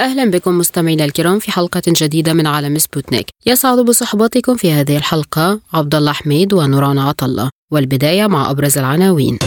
[0.00, 3.26] أهلا بكم مستمعينا الكرام في حلقة جديدة من عالم سبوتنيك.
[3.46, 7.50] يسعد بصحبتكم في هذه الحلقة عبد الله حميد ونوران عطلة.
[7.72, 9.38] والبداية مع أبرز العناوين.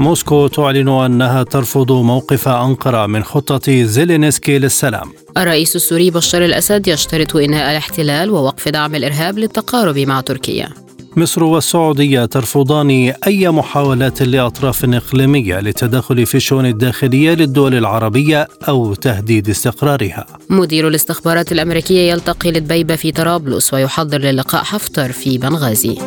[0.00, 5.12] موسكو تعلن أنها ترفض موقف أنقرة من خطة زيلينسكي للسلام.
[5.36, 10.87] الرئيس السوري بشار الأسد يشترط إنهاء الاحتلال ووقف دعم الإرهاب للتقارب مع تركيا.
[11.18, 12.90] مصر والسعودية ترفضان
[13.26, 20.26] أي محاولات لأطراف إقليمية للتدخل في الشؤون الداخلية للدول العربية أو تهديد استقرارها.
[20.50, 25.98] مدير الاستخبارات الأمريكية يلتقي لدبيبة في طرابلس ويحضر للقاء حفتر في بنغازي.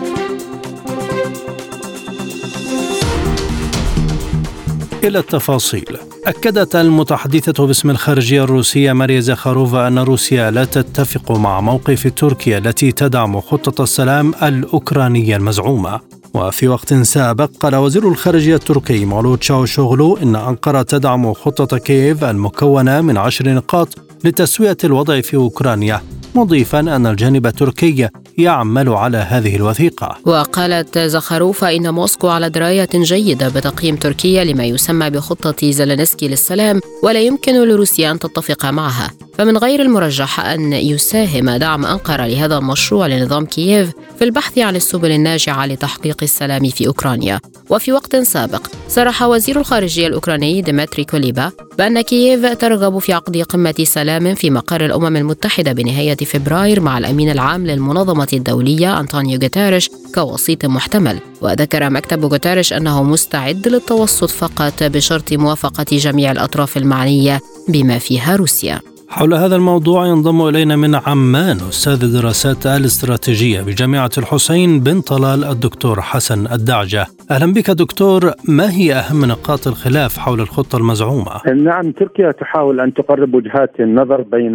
[5.04, 5.98] إلى التفاصيل.
[6.26, 12.92] أكدت المتحدثة باسم الخارجية الروسية ماريا زخاروفا أن روسيا لا تتفق مع موقف تركيا التي
[12.92, 16.00] تدعم خطة السلام الأوكرانية المزعومة.
[16.34, 23.02] وفي وقت سابق قال وزير الخارجية التركي مولود شوغلو إن أنقرة تدعم خطة كييف المكونة
[23.02, 23.88] من عشر نقاط
[24.24, 26.02] لتسوية الوضع في أوكرانيا
[26.36, 30.18] مضيفا أن الجانب التركي يعمل على هذه الوثيقة.
[30.26, 37.20] وقالت زاخاروفا إن موسكو على دراية جيدة بتقييم تركيا لما يسمى بخطة زيلينسكي للسلام ولا
[37.20, 39.12] يمكن لروسيا أن تتفق معها.
[39.38, 45.12] فمن غير المرجح أن يساهم دعم أنقرة لهذا المشروع لنظام كييف في البحث عن السبل
[45.12, 47.40] الناجعة لتحقيق السلام في أوكرانيا.
[47.70, 53.76] وفي وقت سابق صرح وزير الخارجية الأوكراني ديمتري كوليبا بأن كييف ترغب في عقد قمة
[53.84, 60.66] سلام في مقر الأمم المتحدة بنهاية فبراير مع الأمين العام للمنظمة الدولية أنطونيو غوتيريش كوسيط
[60.66, 61.20] محتمل.
[61.42, 68.91] وذكر مكتب غوتيريش أنه مستعد للتوسط فقط بشرط موافقة جميع الأطراف المعنية بما فيها روسيا.
[69.12, 75.96] حول هذا الموضوع ينضم إلينا من عمان أستاذ الدراسات الاستراتيجية بجامعة الحسين بن طلال الدكتور
[76.02, 78.22] حسن الدعجة أهلا بك دكتور
[78.58, 81.34] ما هي أهم نقاط الخلاف حول الخطة المزعومة؟
[81.70, 84.54] نعم تركيا تحاول أن تقرب وجهات النظر بين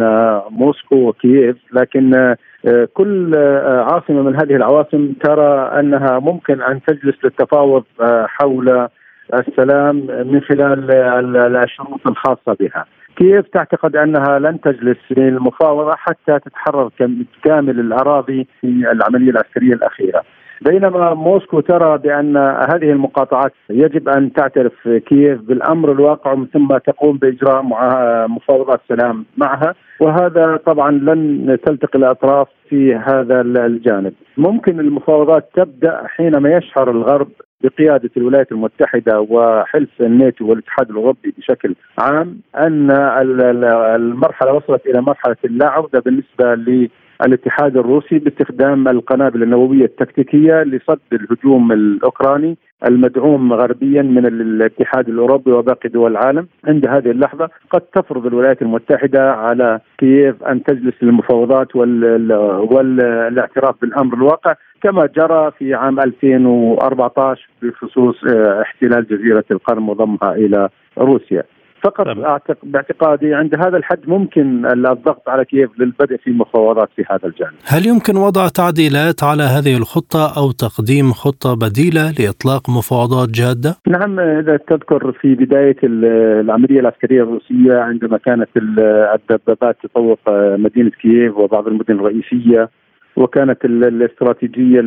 [0.49, 2.35] موسكو وكييف لكن
[2.93, 3.35] كل
[3.89, 7.83] عاصمة من هذه العواصم ترى أنها ممكن أن تجلس للتفاوض
[8.25, 8.87] حول
[9.33, 9.95] السلام
[10.31, 10.91] من خلال
[11.55, 12.85] الشروط الخاصة بها.
[13.17, 16.89] كيف تعتقد أنها لن تجلس للمفاوضه حتى تتحرر
[17.43, 20.23] كامل الأراضي في العملية العسكرية الأخيرة.
[20.61, 27.17] بينما موسكو ترى بأن هذه المقاطعات يجب أن تعترف كييف بالأمر الواقع ومن ثم تقوم
[27.17, 27.63] بإجراء
[28.27, 34.13] مفاوضات سلام معها وهذا طبعا لن تلتقي الأطراف في هذا الجانب.
[34.37, 37.29] ممكن المفاوضات تبدأ حينما يشعر الغرب
[37.61, 42.91] بقيادة الولايات المتحدة وحلف الناتو والاتحاد الأوروبي بشكل عام أن
[43.95, 46.53] المرحلة وصلت إلى مرحلة اللا عودة بالنسبة
[47.25, 55.89] الاتحاد الروسي باستخدام القنابل النووية التكتيكية لصد الهجوم الأوكراني المدعوم غربيا من الاتحاد الأوروبي وباقي
[55.89, 61.75] دول العالم عند هذه اللحظة قد تفرض الولايات المتحدة على كييف أن تجلس للمفاوضات
[62.71, 68.15] والاعتراف بالأمر الواقع كما جرى في عام 2014 بخصوص
[68.61, 71.43] احتلال جزيرة القرم وضمها إلى روسيا.
[71.83, 72.57] فقط أعتق...
[72.63, 77.53] باعتقادي عند هذا الحد ممكن الضغط على كييف للبدء في مفاوضات في هذا الجانب.
[77.65, 84.19] هل يمكن وضع تعديلات على هذه الخطة أو تقديم خطة بديلة لإطلاق مفاوضات جادة؟ نعم
[84.19, 90.19] إذا تذكر في بداية العملية العسكرية الروسية عندما كانت الدبابات تطوق
[90.57, 92.69] مدينة كييف وبعض المدن الرئيسية
[93.15, 94.79] وكانت الاستراتيجية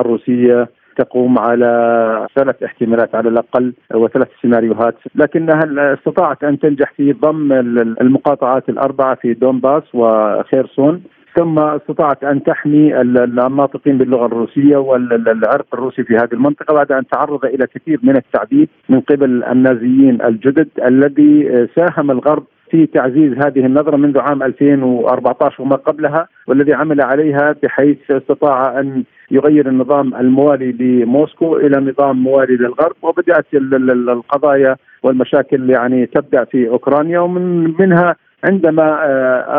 [0.00, 7.52] الروسية تقوم على ثلاث احتمالات على الأقل وثلاث سيناريوهات لكنها استطاعت أن تنجح في ضم
[8.00, 11.02] المقاطعات الأربعة في دونباس وخيرسون
[11.36, 17.44] ثم استطاعت أن تحمي الناطقين باللغة الروسية والعرق الروسي في هذه المنطقة بعد أن تعرض
[17.44, 23.96] إلى كثير من التعذيب من قبل النازيين الجدد الذي ساهم الغرب في تعزيز هذه النظرة
[23.96, 31.56] منذ عام 2014 وما قبلها والذي عمل عليها بحيث استطاع أن يغير النظام الموالي لموسكو
[31.56, 38.98] إلى نظام موالي للغرب وبدأت القضايا والمشاكل يعني تبدأ في أوكرانيا ومن منها عندما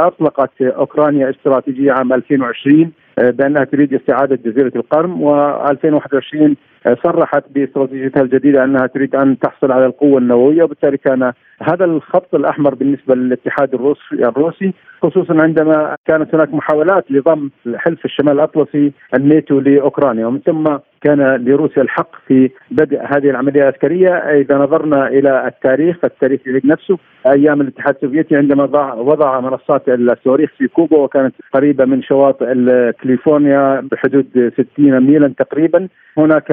[0.07, 6.56] أطلقت أوكرانيا استراتيجية عام 2020 بأنها تريد استعادة جزيرة القرم و2021
[7.04, 11.31] صرحت باستراتيجيتها الجديدة أنها تريد أن تحصل على القوة النووية وبالتالي كان
[11.62, 18.34] هذا الخط الأحمر بالنسبة للاتحاد الروسي الروسي خصوصا عندما كانت هناك محاولات لضم حلف الشمال
[18.34, 24.10] الأطلسي الناتو لأوكرانيا ومن ثم كان لروسيا الحق في بدء هذه العملية العسكرية.
[24.10, 30.68] إذا نظرنا إلى التاريخ فالتاريخ يعيد نفسه أيام الاتحاد السوفيتي عندما وضع منصات الصواريخ في
[30.68, 32.46] كوبا وكانت قريبة من شواطئ
[32.92, 35.88] كاليفورنيا بحدود 60 ميلا تقريبا.
[36.18, 36.48] هناك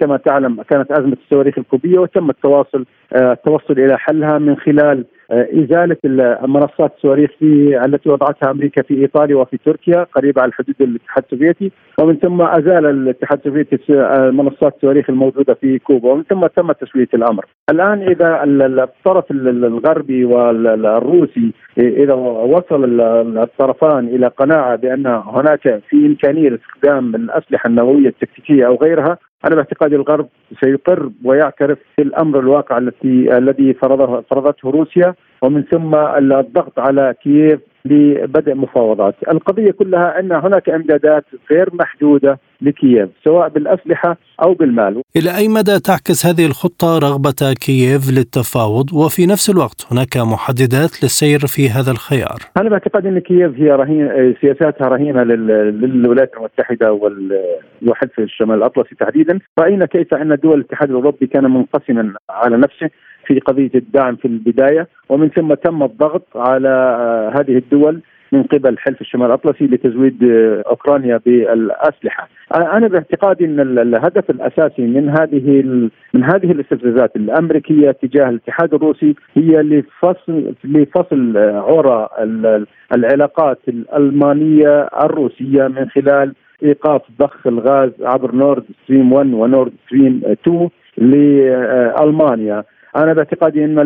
[0.00, 2.84] كما تعلم كانت أزمة الصواريخ الكوبية وتم التواصل
[3.16, 5.96] التوصل إلى حلها من خلال آه، إزالة
[6.46, 7.30] منصات الصواريخ
[7.86, 12.86] التي وضعتها أمريكا في إيطاليا وفي تركيا قريبة على حدود الاتحاد السوفيتي ومن ثم أزال
[12.86, 13.78] الاتحاد السوفيتي
[14.30, 17.44] منصات الصواريخ الموجودة في كوبا ومن ثم تم تسوية الأمر.
[17.70, 18.44] الآن إذا
[18.84, 23.00] الطرف الغربي والروسي إذا وصل
[23.38, 29.96] الطرفان إلى قناعة بأن هناك في إمكانية لاستخدام الأسلحة النووية التكتيكية أو غيرها أنا باعتقادي
[29.96, 30.28] الغرب
[30.60, 35.14] سيقر ويعترف بالامر الواقع الذي فرضه فرضته روسيا.
[35.42, 43.08] ومن ثم الضغط على كييف لبدء مفاوضات، القضية كلها أن هناك إمدادات غير محدودة لكييف
[43.24, 45.02] سواء بالأسلحة أو بالمال.
[45.16, 51.38] إلى أي مدى تعكس هذه الخطة رغبة كييف للتفاوض وفي نفس الوقت هناك محددات للسير
[51.38, 56.92] في هذا الخيار؟ أنا باعتقادي أن كييف هي رهين سياساتها رهينة للولايات المتحدة
[57.86, 62.90] وحلف الشمال الأطلسي تحديدا، رأينا كيف أن دول الاتحاد الأوروبي كان منقسما على نفسه
[63.26, 66.68] في قضية الدعم في البداية ومن ثم تم الضغط على
[67.36, 68.00] هذه الدول
[68.32, 70.18] من قبل حلف الشمال الأطلسي لتزويد
[70.66, 72.28] أوكرانيا بالأسلحة.
[72.56, 75.62] أنا باعتقادي إن الهدف الأساسي من هذه
[76.14, 82.08] من هذه الاستفزازات الأمريكية تجاه الاتحاد الروسي هي لفصل لفصل عرى
[82.94, 90.68] العلاقات الألمانية الروسية من خلال إيقاف ضخ الغاز عبر نورد ستريم 1 ونورد ستريم 2
[90.98, 92.64] لألمانيا
[92.96, 93.78] أنا باعتقادي إن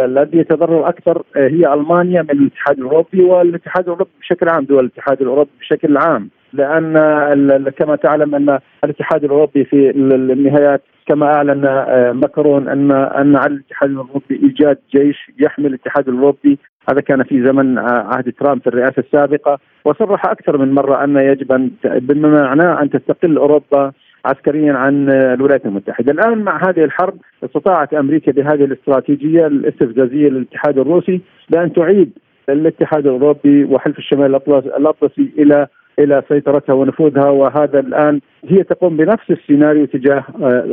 [0.00, 5.20] الذي يتضرر أكثر آه، هي ألمانيا من الاتحاد الأوروبي والاتحاد الأوروبي بشكل عام دول الاتحاد
[5.22, 6.30] الأوروبي بشكل عام.
[6.52, 13.54] لأن كما تعلم أن الاتحاد الأوروبي في النهايات كما أعلن آه، ماكرون ان أن على
[13.54, 16.58] الاتحاد الأوروبي إيجاد جيش يحمي الاتحاد الأوروبي.
[16.90, 19.58] هذا كان في زمن آه، عهد ترامب في الرئاسة السابقة.
[19.84, 23.92] وصرح أكثر من مرة أن يجب أن بما معناه أن تستقل أوروبا
[24.24, 27.14] عسكريا عن الولايات المتحدة، الآن مع هذه الحرب
[27.44, 31.20] استطاعت أمريكا بهذه الاستراتيجية الاستفزازية للاتحاد الروسي
[31.50, 32.10] بأن تعيد
[32.48, 35.66] الاتحاد الأوروبي وحلف الشمال الأطلسي إلى
[35.98, 40.24] إلى سيطرتها ونفوذها وهذا الآن هي تقوم بنفس السيناريو تجاه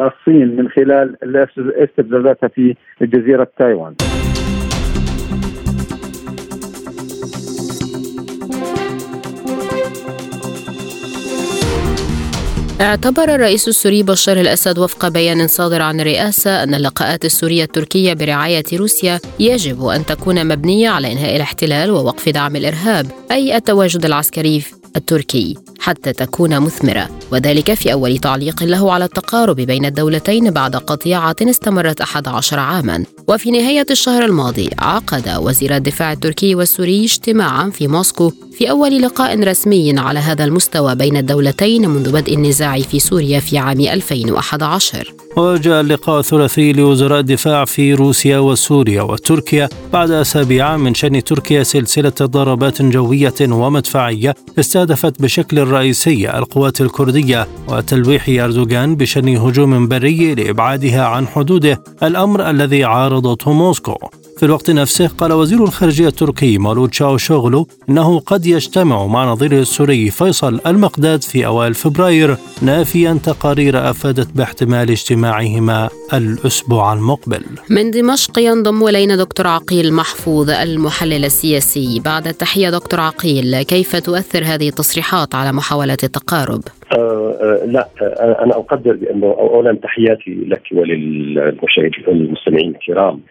[0.07, 1.15] الصين من خلال
[1.57, 3.93] استفزازاتها في جزيرة تايوان.
[12.81, 18.63] اعتبر الرئيس السوري بشار الأسد وفق بيان صادر عن الرئاسه أن اللقاءات السورية التركية برعاية
[18.73, 24.63] روسيا يجب أن تكون مبنية على إنهاء الاحتلال ووقف دعم الإرهاب أي التواجد العسكري
[24.95, 25.57] التركي.
[25.79, 27.09] حتى تكون مثمرة.
[27.31, 33.05] وذلك في أول تعليق له على التقارب بين الدولتين بعد قطيعة استمرت 11 عاما.
[33.27, 39.43] وفي نهاية الشهر الماضي عقد وزير الدفاع التركي والسوري اجتماعا في موسكو في أول لقاء
[39.43, 45.81] رسمي على هذا المستوى بين الدولتين منذ بدء النزاع في سوريا في عام 2011 وجاء
[45.81, 52.81] اللقاء الثلاثي لوزراء الدفاع في روسيا وسوريا وتركيا بعد أسابيع من شن تركيا سلسلة ضربات
[52.81, 55.59] جوية ومدفعية استهدفت بشكل
[56.37, 63.95] القوات الكردية وتلويح أردوغان بشن هجوم بري لإبعادها عن حدوده الأمر الذي عارضته موسكو.
[64.39, 70.11] في الوقت نفسه قال وزير الخارجية التركي مولود شاوشوغلو إنه قد يجتمع مع نظيره السوري
[70.11, 78.87] فيصل المقداد في أوائل فبراير نافيا تقارير أفادت باحتمال اجتماعهما الأسبوع المقبل من دمشق ينضم
[78.87, 85.51] إلينا دكتور عقيل محفوظ المحلل السياسي بعد التحية دكتور عقيل كيف تؤثر هذه التصريحات على
[85.51, 86.61] محاولة التقارب؟
[86.97, 87.28] آه
[87.65, 87.87] لا
[88.43, 93.21] أنا أقدر بأنه اولا تحياتي لك وللمشاهدين المستمعين الكرام.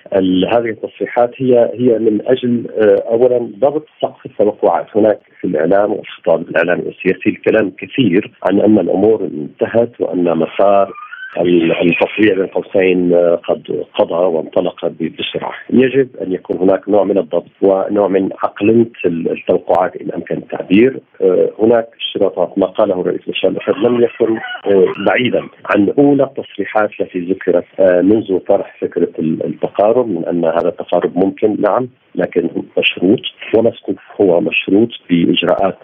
[0.52, 2.66] هذه التصريحات هي هي من أجل
[3.11, 4.87] اولا ضغط سقف التوقعات.
[4.94, 10.92] هناك في الإعلام والخطاب الإعلامي والسياسي الكلام كثير عن أن الأمور انتهت وأن مسار
[11.37, 17.50] التصريح بين قوسين آه، قد قضى وانطلق بسرعة، يجب أن يكون هناك نوع من الضبط
[17.62, 22.58] ونوع من عقلنه التوقعات إن أمكن التعبير، آه، هناك اشتراطات.
[22.58, 25.42] ما قاله الرئيس بشار الاسد لم يكن آه، بعيدا
[25.75, 31.88] عن أولى التصريحات التي ذكرت منذ طرح فكرة التقارب من أن هذا التقارب ممكن نعم
[32.14, 33.20] لكن مشروط.
[33.56, 35.78] ونسقط هو مشروط بإجراءات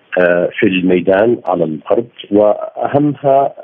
[0.58, 2.06] في الميدان على الأرض.
[2.30, 3.54] وأهمها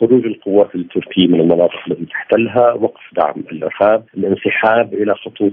[0.00, 5.52] خروج القوات التركية من من المناطق التي تحتلها وقف دعم الإرهاب الانسحاب إلى خطوط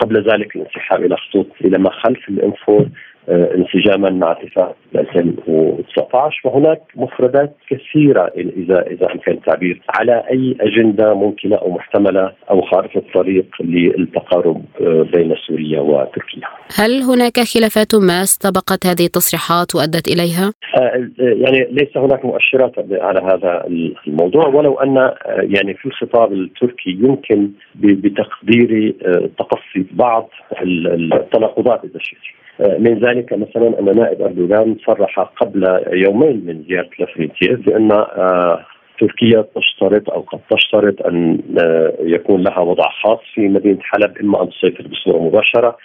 [0.00, 2.86] قبل ذلك الانسحاب إلى خطوط إلى ما خلف الإنفور
[3.28, 11.56] انسجاما مع اتفاق 2019 وهناك مفردات كثيرة اذا إذا أمكن التعبير على أي أجندة ممكنة
[11.56, 16.48] أو محتملة أو خارطة طريق للتقارب آه، بين سوريا وتركيا.
[16.78, 23.20] هل هناك خلافات ما استبقت هذه التصريحات وأدت إليها؟ آه، يعني ليس هناك مؤشرات على
[23.20, 23.64] هذا
[24.06, 28.94] الموضوع ولو أن يعني في الخطاب التركي يمكن بتقديري
[29.38, 30.30] تقصي بعض
[30.62, 32.43] التناقضات إذا شئت.
[32.60, 38.66] من ذلك مثلا أن نائب أردوغان صرح قبل يومين من زيارة لافرنتيف بأن آه،
[39.00, 44.42] تركيا تشترط أو قد تشترط أن آه، يكون لها وضع خاص في مدينة حلب إما
[44.42, 45.76] أن تسيطر بصورة مباشرة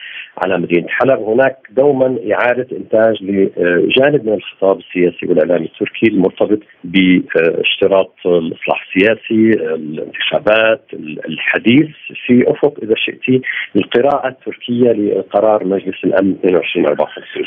[0.44, 8.13] على مدينة حلب، هناك دوما إعادة إنتاج لجانب من الخطاب السياسي والإعلامي التركي المرتبط باشتراط
[8.25, 10.82] الإصلاح السياسي، الانتخابات،
[11.30, 11.89] الحديث
[12.25, 13.42] في أفق إذا شئتي
[13.75, 17.44] القراءه التركية لقرار مجلس الأمن 2254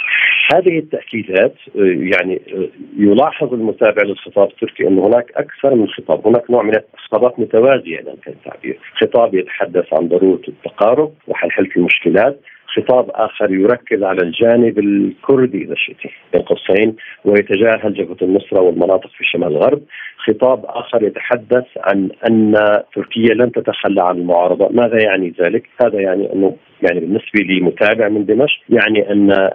[0.55, 1.81] هذه التأكيدات آه،
[2.15, 7.41] يعني آه، يلاحظ المتابع للخطاب التركي أن هناك أكثر من خطاب، هناك نوع من الخطابات
[7.41, 14.23] متوازية إذا كان التعبير، خطاب يتحدث عن ضرورة التقارب وحل المشكلات، خطاب آخر يركز على
[14.23, 19.83] الجانب الكردي إذا شئتي بين قوسين ويتجاهل جبهة النصرة والمناطق في شمال الغرب،
[20.17, 22.55] خطاب آخر يتحدث عن أن
[22.95, 28.27] تركيا لن تتخلى عن المعارضة، ماذا يعني ذلك؟ هذا يعني أنه يعني بالنسبة لمتابع من
[28.27, 29.51] دمشق يعني أن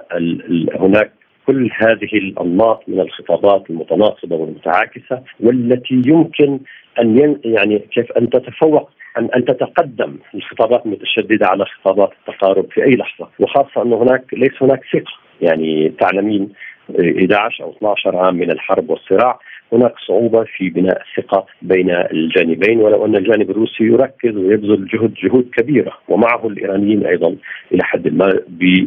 [0.75, 1.11] هناك
[1.47, 6.59] كل هذه الانماط من الخطابات المتناقضة والمتعاكسة والتي يمكن
[6.99, 12.91] أن يعني كيف أن تتفوق ان أن تتقدم الخطابات المتشددة على خطابات التقارب في أي
[12.91, 13.29] لحظة.
[13.39, 16.49] وخاصة انه هناك ليس هناك ثقة يعني تعلمين
[16.99, 19.39] 11 أو 12 عام من الحرب والصراع.
[19.73, 25.49] هناك صعوبة في بناء الثقة بين الجانبين ولو أن الجانب الروسي يركز ويبذل جهد جهود
[25.57, 27.35] كبيرة ومعه الإيرانيين أيضا
[27.71, 28.27] إلى حد ما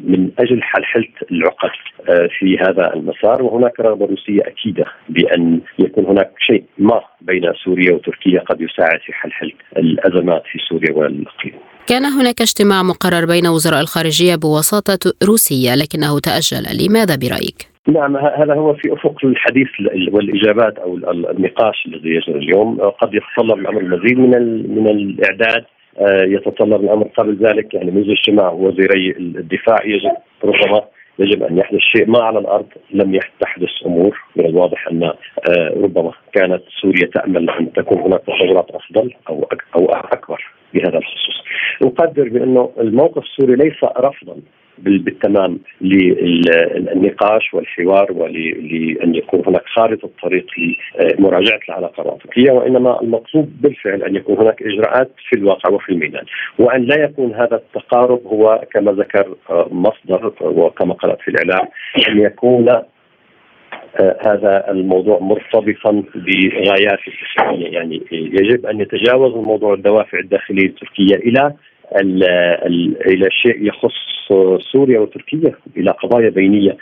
[0.05, 1.71] من أجل حلحلة العقد
[2.09, 3.43] آه، في هذا المسار.
[3.43, 9.13] وهناك رغبة روسية أكيدة بأن يكون هناك شيء ما بين سوريا وتركيا قد يساعد في
[9.13, 11.55] حل الأزمات في سوريا والإقليم
[11.87, 16.87] كان هناك اجتماع مقرر بين وزراء الخارجية بوساطة روسيا لكنه تأجل.
[16.87, 19.69] لماذا برأيك؟ نعم هذا هو في أفق الحديث
[20.13, 20.97] والإجابات أو
[21.31, 22.81] النقاش الذي يجري اليوم.
[22.81, 25.65] قد يتطلب الأمر المزيد من من الإعداد.
[25.99, 30.11] آه، يتطلب الأمر قبل ذلك يعني منذ اجتماع وزيري الدفاع يجب
[30.45, 30.81] ربما
[31.19, 34.21] يجب أن يحدث شيء ما على الأرض لم تحدث أمور.
[34.37, 35.15] من الواضح أن آه،
[35.77, 40.45] ربما كانت سوريا تأمل أن تكون هناك تطورات أفضل أو أو أكبر
[40.75, 41.45] بهذا الخصوص.
[41.83, 44.37] أقدر بأنه الموقف السوري ليس رفضا.
[44.79, 50.47] بالتمام للنقاش والحوار ولأن يكون هناك خارطة طريق
[51.19, 56.25] لمراجعة العلاقه مع تركيا وإنما المطلوب بالفعل أن يكون هناك إجراءات في الواقع وفي الميدان.
[56.59, 61.69] وأن لا يكون هذا التقارب هو كما ذكر آه، مصدر وكما قرات في الإعلام
[62.09, 66.99] أن يكون آه، هذا الموضوع مرتبطا بغايات
[67.49, 71.55] يعني يجب أن يتجاوز الموضوع الدوافع الداخلية التركية إلى
[71.97, 74.11] إلى شيء يخص
[74.73, 76.77] سوريا وتركيا إلى قضايا بينية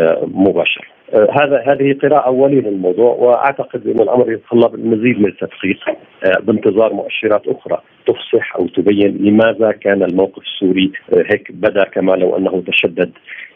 [0.00, 0.84] آه، مباشرة.
[1.14, 5.88] آه، هذا هذه قراءة أولية للموضوع وأعتقد أن الأمر يتطلب المزيد من التدقيق
[6.24, 12.36] آه، بانتظار مؤشرات أخرى تفصح أو تبين لماذا كان الموقف السوري هيك بدا كما لو
[12.36, 13.10] أنه تشدد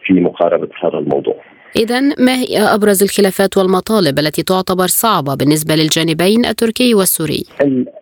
[0.05, 1.37] في مقاربة هذا الموضوع.
[1.77, 7.43] إذا ما هي أبرز الخلافات والمطالب التي تعتبر صعبة بالنسبة للجانبين التركي والسوري؟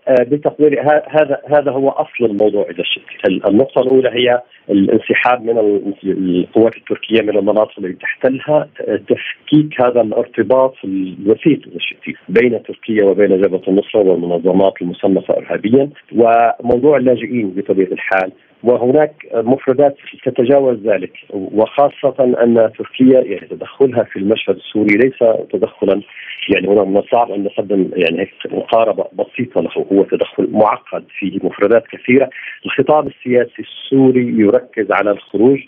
[0.09, 5.59] آه، بتقديري هذا هذا هو أصل الموضوع إذا شئت، النقطة الأولى هي الانسحاب من
[6.05, 8.69] القوات التركية من المناطق التي تحتلها
[9.09, 16.97] تفكيك هذا الارتباط الوثيق إذا شئت بين تركيا وبين جبهة النصرة والمنظمات المصنفة إرهابيا وموضوع
[16.97, 24.95] اللاجئين بطبيعة الحال وهناك مفردات تتجاوز ذلك وخاصة أن تركيا يعني تدخلها في المشهد السوري
[24.95, 25.19] ليس
[25.53, 26.03] تدخلا
[26.49, 31.85] يعني هنا من الصعب أن نقدم يعني مقاربة بسيطة له هو تدخل معقد فيه مفردات
[31.87, 32.31] كثيرة.
[32.67, 35.59] الخطاب السياسي السوري يركز على الخروج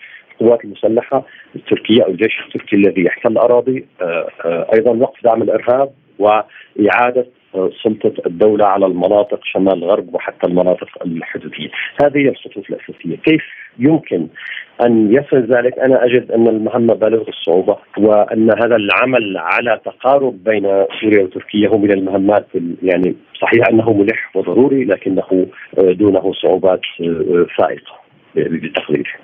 [0.40, 5.90] القوات المسلحة التركية أو الجيش التركي الذي يحتل الأراضي آه، آه، أيضا وقف دعم الإرهاب
[6.18, 7.26] وإعادة
[7.82, 11.68] سلطة الدولة على المناطق شمال الغرب وحتى المناطق الحدودية.
[12.04, 13.16] هذه هي الخطوط الأساسية.
[13.16, 13.42] كيف
[13.78, 14.28] يمكن
[14.87, 20.84] أن يصل ذلك؟ أنا أجد أن المهمة بالغة الصعوبة وأن هذا العمل على تقارب بين
[21.00, 22.46] سوريا وتركيا هو من المهمات
[22.82, 25.46] يعني صحيح أنه ملح وضروري لكنه
[25.78, 26.80] دونه صعوبات
[27.58, 27.94] فائقة
[28.34, 29.16] بالتقدير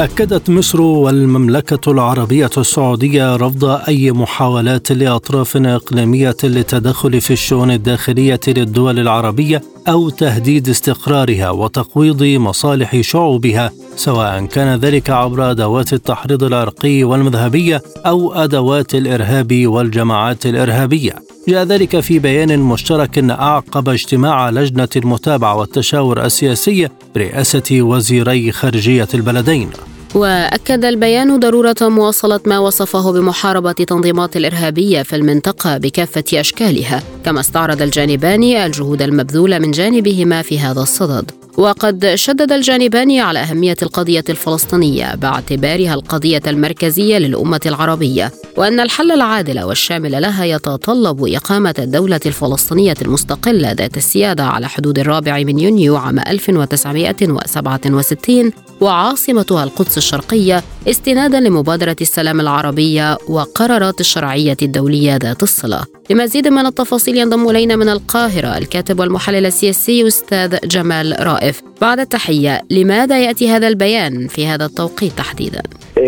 [0.00, 8.98] أكدت مصر والمملكة العربية السعودية رفض أي محاولات لأطراف إقليمية للتدخل في الشؤون الداخلية للدول
[8.98, 17.82] العربية أو تهديد استقرارها وتقويض مصالح شعوبها سواء كان ذلك عبر أدوات التحريض العرقي والمذهبية
[18.06, 21.14] أو أدوات الإرهاب والجماعات الإرهابية.
[21.48, 29.70] جاء ذلك في بيان مشترك أعقب اجتماع لجنة المتابعة والتشاور السياسي برئاسة وزيري خارجية البلدين.
[30.14, 37.82] وأكد البيان ضرورة مواصلة ما وصفه بمحاربة تنظيمات الإرهابية في المنطقة بكافة أشكالها كما استعرض
[37.82, 41.39] الجانبان الجهود المبذولة من جانبهما في هذا الصدد.
[41.60, 49.60] وقد شدد الجانبان على أهمية القضية الفلسطينية باعتبارها القضية المركزية للأمة العربية وأن الحل العادل
[49.60, 56.18] والشامل لها يتطلب إقامة الدولة الفلسطينية المستقلة ذات السيادة على حدود الرابع من يونيو عام
[56.18, 65.84] 1967 وعاصمتها القدس الشرقية استنادا لمبادرة السلام العربية وقرارات الشرعية الدولية ذات الصلة.
[66.10, 71.49] لمزيد من التفاصيل ينضم إلينا من القاهرة الكاتب والمحلل السياسي أستاذ جمال رائف.
[71.82, 75.62] بعد التحية، لماذا يأتي هذا البيان في هذا التوقيت تحديدا؟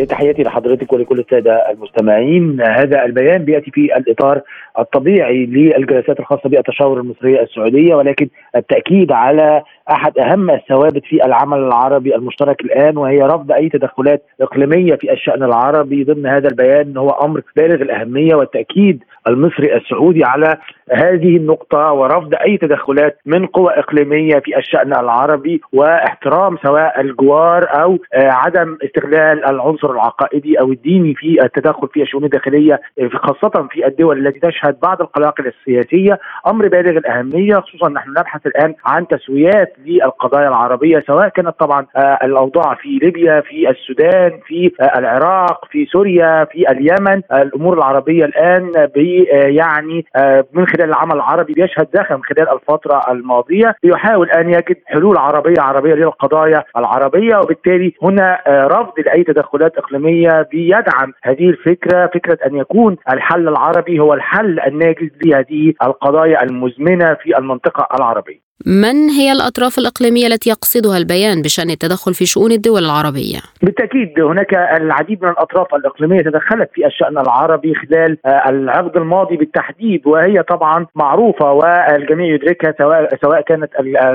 [0.08, 4.40] تحياتي لحضرتك ولكل السادة المستمعين، هذا البيان بيأتي في الإطار
[4.78, 12.14] الطبيعي للجلسات الخاصة بالتشاور المصرية السعودية ولكن التأكيد على أحد أهم الثوابت في العمل العربي
[12.14, 17.42] المشترك الآن وهي رفض أي تدخلات إقليمية في الشأن العربي ضمن هذا البيان هو أمر
[17.56, 20.56] بالغ الأهمية والتأكيد المصري السعودي على
[20.92, 27.98] هذه النقطة ورفض أي تدخلات من قوى إقليمية في الشأن العربي واحترام سواء الجوار أو
[28.14, 32.80] عدم استغلال العنصر العقائدي أو الديني في التدخل في الشؤون الداخلية
[33.14, 36.18] خاصة في الدول التي تشهد بعض القلاقل السياسية.
[36.46, 41.86] أمر بالغ الأهمية خصوصا نحن نبحث الآن عن تسويات للقضايا العربية سواء كانت طبعا
[42.24, 47.22] الأوضاع في ليبيا في السودان في العراق في سوريا في اليمن.
[47.32, 48.72] الأمور العربية الآن
[49.32, 50.06] يعني
[50.52, 55.94] من خلال العمل العربي بيشهد دخل خلال الفترة الماضية ليحاول أن يجد حلول عربية عربية
[55.94, 62.06] للقضايا العربية وبالتالي هنا رفض لأي تدخلات إقليمية بيدعم هذه الفكرة.
[62.06, 68.51] فكرة أن يكون الحل العربي هو الحل الناجز لهذه القضايا المزمنة في المنطقة العربية.
[68.66, 74.54] من هي الأطراف الإقليمية التي يقصدها البيان بشأن التدخل في شؤون الدول العربية؟ بالتأكيد هناك
[74.54, 81.52] العديد من الأطراف الإقليمية تدخلت في الشأن العربي خلال العقد الماضي بالتحديد وهي طبعا معروفة
[81.52, 83.70] والجميع يدركها سواء سواء كانت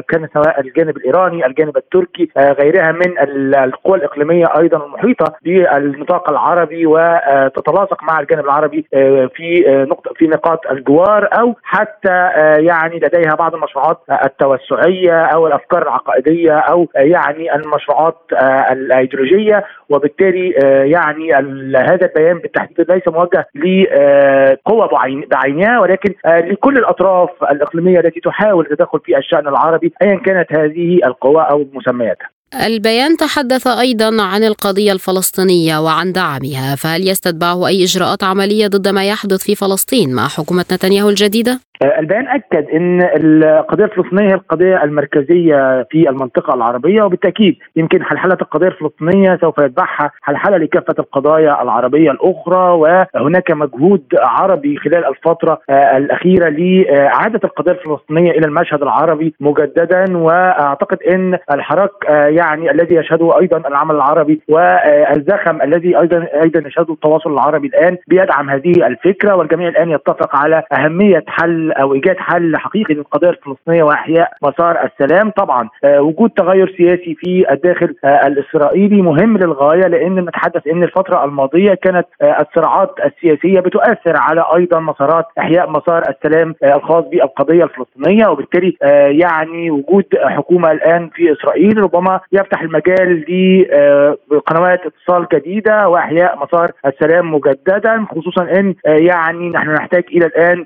[0.10, 3.18] كان سواء الجانب الإيراني الجانب التركي غيرها من
[3.56, 8.86] القوى الإقليمية أيضا المحيطة بالنطاق العربي وتتلاصق مع الجانب العربي
[9.36, 14.00] في نقطة في نقاط الجوار أو حتى يعني لديها بعض المشروعات
[14.42, 18.18] التوسعية أو الأفكار العقائدية أو يعني المشروعات
[18.72, 20.50] الأيديولوجية وبالتالي
[20.92, 21.34] يعني
[21.76, 24.90] هذا البيان بالتحديد ليس موجه لقوى
[25.32, 31.42] بعينها ولكن لكل الأطراف الإقليمية التي تحاول التدخل في الشأن العربي ايا كانت هذه القوى
[31.42, 32.30] أو مسمياتها.
[32.66, 39.08] البيان تحدث أيضا عن القضية الفلسطينية وعن دعمها، فهل يستتبعه أي إجراءات عملية ضد ما
[39.08, 45.84] يحدث في فلسطين مع حكومة نتنياهو الجديدة؟ البيان أكد إن القضية الفلسطينيه هي القضية المركزية
[45.84, 52.72] في المنطقة العربية وبالتأكيد يمكن حلحلة القضية الفلسطينية سوف يتبعها حلحلة لكافة القضايا العربية الأخرى
[53.16, 61.38] وهناك مجهود عربي خلال الفترة الأخيرة لإعادة القضية الفلسطينية إلى المشهد العربي مجددا وأعتقد إن
[61.52, 67.98] الحراك يعني الذي يشهده أيضا العمل العربي والزخم الذي أيضا أيضا يشهده التواصل العربي الآن
[68.08, 73.84] بيدعم هذه الفكرة والجميع الآن يتفق على أهمية حل أو إيجاد حل حقيقي للقضيه الفلسطينية
[73.84, 75.30] وإحياء مسار السلام.
[75.30, 82.08] طبعا وجود تغير سياسي في الداخل الإسرائيلي مهم للغاية لأن نتحدث إن الفترة الماضية كانت
[82.24, 88.28] الصراعات السياسية بتؤثر على أيضا مسارات إحياء مسار السلام الخاص بالقضية الفلسطينية.
[88.28, 88.78] وبالتالي
[89.20, 93.26] يعني وجود حكومة الآن في إسرائيل ربما يفتح المجال
[94.32, 98.06] لقنوات اتصال جديدة وإحياء مسار السلام مجددا.
[98.12, 100.66] خصوصا إن يعني نحن نحتاج إلى الآن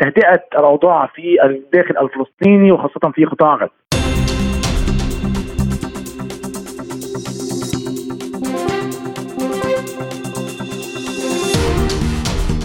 [0.00, 3.86] تهدئة الأوضاع في الداخل الفلسطيني وخاصة في قطاع غزة.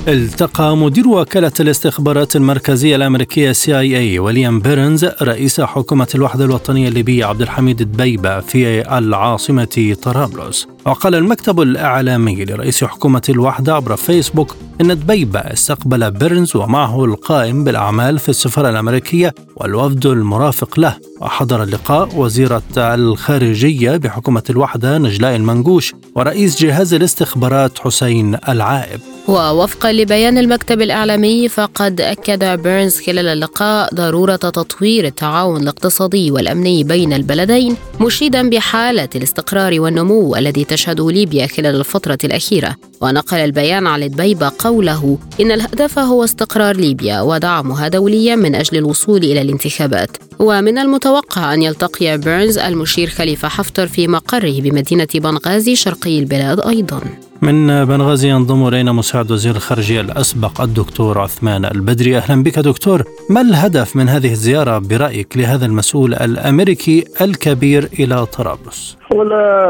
[0.08, 3.52] التقى مدير وكالة الاستخبارات المركزية الأمريكية
[3.98, 11.16] اي وليام بيرنز رئيس حكومة الوحدة الوطنية الليبية عبد الحميد دبيبة في العاصمة طرابلس وقال
[11.16, 18.30] المكتب الإعلامي لرئيس حكومة الوحدة عبر فيسبوك إن دبيبة استقبل بيرنز ومعه القائم بالأعمال في
[18.30, 20.98] السفارة الأمريكية والوفد المرافق له.
[21.22, 29.00] وحضر اللقاء وزيرة الخارجية بحكومة الوحدة نجلاء المنقوش ورئيس جهاز الاستخبارات حسين العائب.
[29.28, 37.14] ووفقا لبيان المكتب الإعلامي فقد أكد بيرنز خلال اللقاء ضرورة تطوير التعاون الاقتصادي والأمني بين
[37.14, 44.52] البلدين مشيدا بحالة الاستقرار والنمو الذي تشهده ليبيا خلال الفترة الأخيرة ونقل البيان عن دبيبة
[44.60, 50.18] قوله إن الهدف هو استقرار ليبيا ودعمها دوليا من أجل الوصول إلى الانتخابات.
[50.42, 57.02] ومن المتوقع أن يلتقي بيرنز المشير خليفة حفتر في مقره بمدينة بنغازي شرقي البلاد أيضاً.
[57.42, 62.18] من بنغازي ينضم إلينا مساعد وزير الخارجية الأسبق الدكتور عثمان البدري.
[62.18, 63.00] أهلا بك دكتور.
[63.30, 68.98] ما الهدف من هذه الزيارة برأيك لهذا المسؤول الأمريكي الكبير إلى طرابلس؟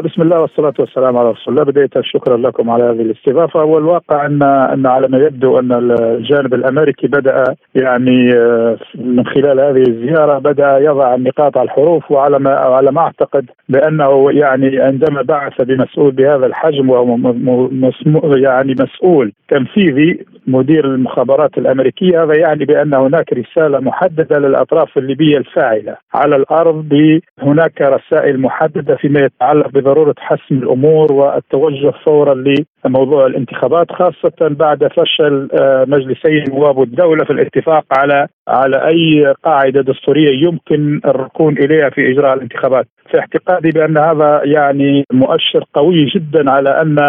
[0.06, 1.64] بسم الله والصلاة والسلام على رسول الله.
[1.64, 3.64] بداية شكرا لكم على هذه الاستضافة.
[3.64, 9.84] والواقع أن أن على ما يبدو أن الجانب الأمريكي بدأ يعني آه، من خلال هذه
[9.90, 16.12] الزيارة يضع النقاط على الحروف وعلى ما على ما أعتقد بأنه يعني عندما بعث بمسؤول
[16.12, 24.40] بهذا الحجم وهو يعني مسؤول تنفيذي مدير المخابرات الأمريكية هذا يعني بأن هناك رسالة محددة
[24.40, 32.44] للأطراف الليبية الفاعلة على الأرض هناك رسائل محددة فيما يتعلق بضرورة حسم الأمور والتوجه فورا
[32.86, 39.82] لموضوع الانتخابات خاصة بعد فشل آه، مجلسي نواب الدولة في الاتفاق على على أي قاعدة
[39.82, 42.88] دستورية يمكن الركون إليها في إجراء الانتخابات.
[43.12, 47.00] في اعتقادي بأن هذا يعني مؤشر قوي جدا على أن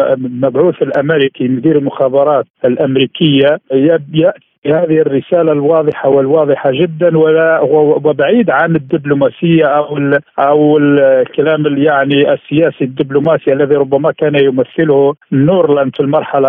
[0.00, 4.32] المبعوث الأمريكي مدير المخابرات الأمريكية يأتي
[4.66, 7.60] هذه الرسالة الواضحة والواضحة جدا ولا
[8.04, 15.96] وبعيد عن الدبلوماسية أو ال أو الكلام يعني السياسي الدبلوماسي الذي ربما كان يمثله نورلاند
[15.96, 16.48] في المرحلة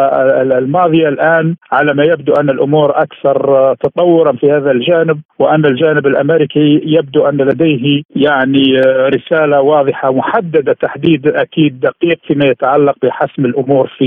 [0.58, 1.10] الماضية.
[1.10, 7.25] الآن على ما يبدو أن الأمور أكثر تطورا في هذا الجانب وأن الجانب الأمريكي يبدو
[7.25, 8.63] أن لديه يعني
[9.15, 14.06] رسالة واضحة محددة تحديد أكيد دقيق فيما يتعلق بحسم الأمور في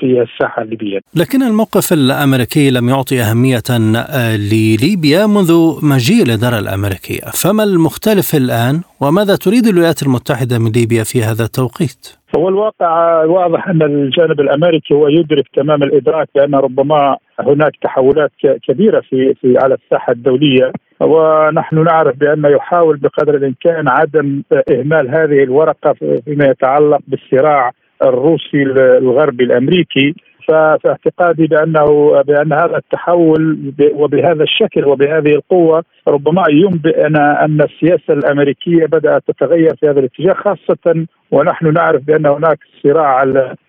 [0.00, 0.98] في الساحة الليبية.
[1.16, 7.24] لكن الموقف الأمريكي لم يعطي أهمية أهمية آه، لليبيا منذ مجيء الإدارة الأمريكية.
[7.42, 12.02] فما المختلف الآن وماذا تريد الولايات المتحدة من ليبيا في هذا التوقيت؟
[12.36, 18.30] هو الواقع واضح أن الجانب الأمريكي هو يدرك تمام الإدراك بأن ربما هناك تحولات
[18.68, 20.72] كبيرة في في على الساحة الدولية.
[21.00, 25.92] ونحن نعرف بانه يحاول بقدر الإمكان عدم إهمال هذه الورقة
[26.24, 27.70] فيما يتعلق بالصراع
[28.02, 28.62] الروسي
[29.02, 30.14] الغربي الأمريكي.
[30.48, 38.86] ففي اعتقادي بانه بأن هذا التحول وبهذا الشكل وبهذه القوة ربما ينبئ ان السياسة الأمريكية
[38.86, 43.22] بدأت تتغير في هذا الاتجاه خاصة ونحن نعرف بأن هناك صراع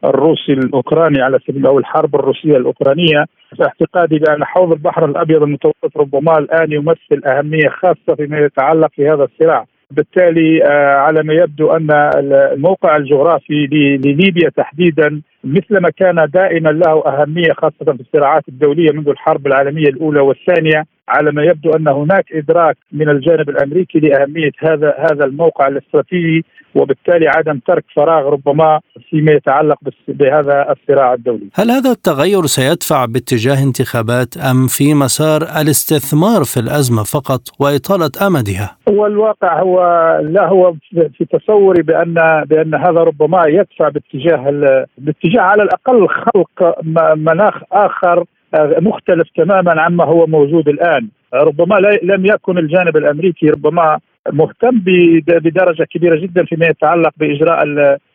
[0.06, 3.26] الروسي الأوكراني على سبيل أو الحرب الروسية الأوكرانية.
[3.56, 9.08] في اعتقادي بأن حوض البحر الأبيض المتوسط ربما الآن يمثل أهمية خاصة فيما يتعلق في
[9.08, 9.66] هذا الصراع.
[9.92, 11.92] بالتالي آه، على ما يبدو أن
[12.54, 19.48] الموقع الجغرافي لليبيا تحديدا مثلما كان دائما له أهمية خاصة في الصراعات الدولية منذ الحرب
[19.48, 25.26] العالمية الأولى والثانية على ما يبدو أن هناك إدراك من الجانب الأمريكي لأهمية هذا هذا
[25.26, 26.46] الموقع الاستراتيجي.
[26.78, 31.48] وبالتالي عدم ترك فراغ ربما فيما يتعلق بهذا الصراع الدولي.
[31.54, 38.78] هل هذا التغير سيدفع باتجاه انتخابات أم في مسار الاستثمار في الأزمة فقط وإطالة أمدها؟
[38.90, 39.78] هو الواقع هو
[40.24, 40.74] لا هو
[41.18, 46.82] في تصوري بان بأن هذا ربما يدفع باتجاه باتجاه على الأقل خلق
[47.16, 48.24] مناخ آخر
[48.82, 54.00] مختلف تماما عما هو موجود الآن ربما لم يكن الجانب الأمريكي ربما
[54.34, 54.80] مهتم
[55.28, 57.64] بدرجة كبيرة جدا فيما يتعلق بإجراء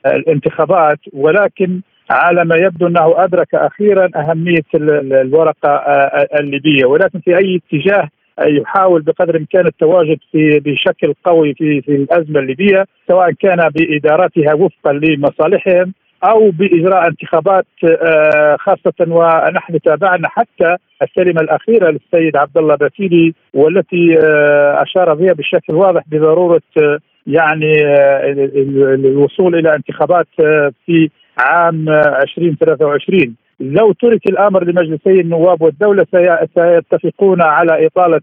[0.07, 5.70] الانتخابات ولكن على ما يبدو أنه أدرك أخيرا أهمية الورقة
[6.40, 6.85] الليبية.
[6.85, 8.09] ولكن في أي اتجاه
[8.40, 14.92] يحاول بقدر الإمكان التواجد في بشكل قوي في في الأزمة الليبية سواء كان بإدارتها وفقا
[14.92, 15.94] لمصالحهم
[16.25, 24.19] أو بإجراء انتخابات آه، خاصة ونحن تابعنا حتى الكلمة الأخيرة للسيد عبد الله باسيلي والتي
[24.25, 27.73] آه، أشار فيها بشكل واضح بضرورة آه، يعني
[28.95, 30.27] الوصول إلى انتخابات
[30.87, 36.07] في عام 2023 لو ترك الأمر لمجلسي النواب والدولة
[36.55, 38.21] سيتفقون على إطالة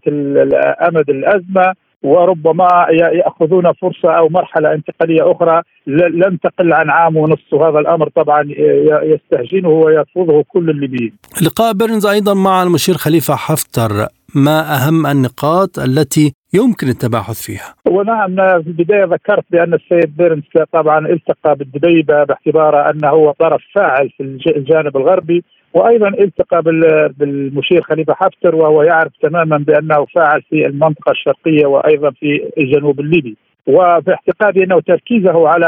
[0.88, 1.74] أمد الأزمة.
[2.02, 5.62] وربما يأخذون فرصة أو مرحلة انتقالية أخرى.
[5.86, 7.52] لن تقل عن عام ونصف.
[7.52, 8.44] وهذا الأمر طبعا
[9.02, 11.12] يستهجنه ويرفضه كل الليبيين.
[11.42, 13.90] لقاء بيرنز أيضا مع المشير خليفة حفتر.
[14.34, 20.98] ما أهم النقاط التي يمكن التباحث فيها؟ ونعم في البداية ذكرت بأن السيد بيرنز طبعا
[21.06, 25.44] التقى بالدبيبة باعتباره أنه هو طرف فاعل في الجانب الغربي.
[25.74, 26.62] وأيضا التقى
[27.18, 33.36] بالمشير خليفة حفتر وهو يعرف تماما بأنه فاعل في المنطقة الشرقية وأيضا في الجنوب الليبي.
[33.66, 35.66] وفي اعتقادي أنه تركيزه على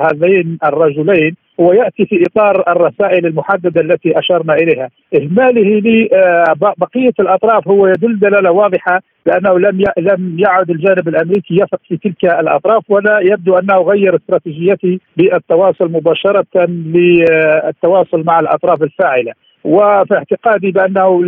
[0.00, 7.86] هذين الرجلين هو ياتي في إطار الرسائل المحددة التي أشرنا إليها، إهماله لبقيه الأطراف هو
[7.86, 13.58] يدل دلالة واضحة لأنه لم لم يعد الجانب الأمريكي يثق في تلك الأطراف ولا يبدو
[13.58, 19.32] أنه غير استراتيجيته بالتواصل مباشرة للتواصل مع الأطراف الفاعلة.
[19.64, 21.20] وفي اعتقادي بأنه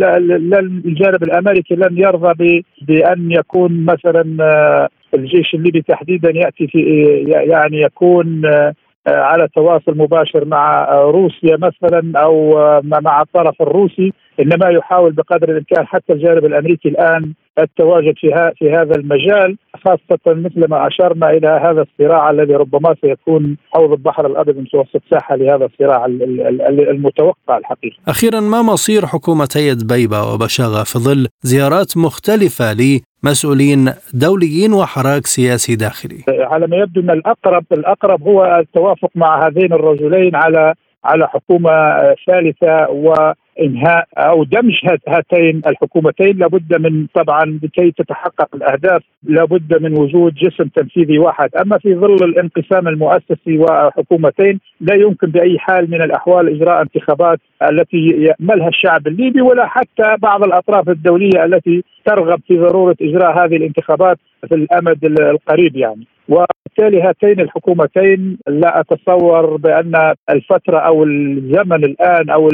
[0.85, 4.23] الجانب الأمريكي لن يرضى بأن يكون مثلا
[5.13, 6.79] الجيش الليبي تحديدا يأتي في
[7.27, 8.41] يعني يكون
[9.09, 16.13] على تواصل مباشر مع روسيا مثلا أو مع الطرف الروسي إنما يحاول بقدر الإمكان حتى
[16.13, 22.29] الجانب الأمريكي الآن التواجد في في هذا المجال خاصة مثل ما أشرنا إلى هذا الصراع
[22.29, 26.05] الذي ربما سيكون حوض البحر الأبيض المتوسط ساحة لهذا الصراع
[26.95, 27.95] المتوقع الحقيقة.
[28.07, 32.73] أخيرا ما مصير حكومتي دبيبه وبشاغه في ظل زيارات مختلفة
[33.23, 39.73] مسؤولين دوليين وحراك سياسي داخلي على ما يبدو أن الاقرب الأقرب هو التوافق مع هذين
[39.73, 41.69] الرجلين على على حكومة
[42.27, 44.75] ثالثة وإنهاء أو دمج
[45.07, 46.37] هاتين الحكومتين.
[46.37, 51.49] لابد من طبعا لكي تتحقق الأهداف لابد من وجود جسم تنفيذي واحد.
[51.55, 57.39] أما في ظل الانقسام المؤسسي وحكومتين لا يمكن بأي حال من الأحوال إجراء انتخابات
[57.71, 63.55] التي يأملها الشعب الليبي ولا حتى بعض الأطراف الدولية التي ترغب في ضرورة إجراء هذه
[63.55, 66.07] الانتخابات في الأمد القريب يعني.
[66.29, 72.49] وبالتالي هاتين الحكومتين لا أتصور بأن الفترة أو الزمن الآن أو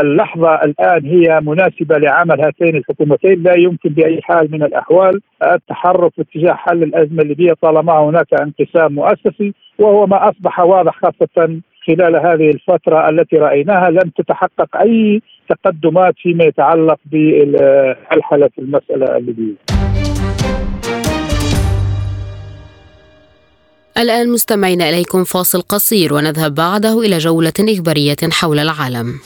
[0.00, 6.52] اللحظة الآن هي مناسبة لعمل هاتين الحكومتين لا يمكن بأي حال من الأحوال التحرك باتجاه
[6.52, 13.08] حل الأزمة الليبيه طالما هناك انقسام مؤسسي وهو ما أصبح واضح خاصة خلال هذه الفترة
[13.08, 19.81] التي رأيناها لم تتحقق أي تقدمات فيما يتعلق بحلحله المسألة الليبيه.
[23.98, 29.20] الآن مستمعين إليكم فاصل قصير ونذهب بعده إلى جولة إخبارية حول العالم.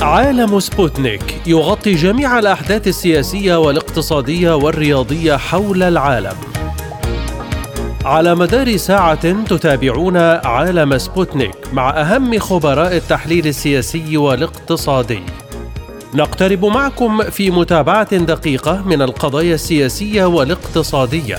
[0.00, 6.36] عالم سبوتنيك يغطي جميع الأحداث السياسية والاقتصادية والرياضية حول العالم.
[8.04, 15.22] على مدار ساعة تتابعون عالم سبوتنيك مع أهم خبراء التحليل السياسي والاقتصادي.
[16.14, 21.38] نقترب معكم في متابعة دقيقة من القضايا السياسية والاقتصادية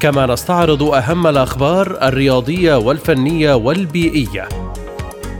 [0.00, 4.48] كما نستعرض أهم الأخبار الرياضية والفنية والبيئية.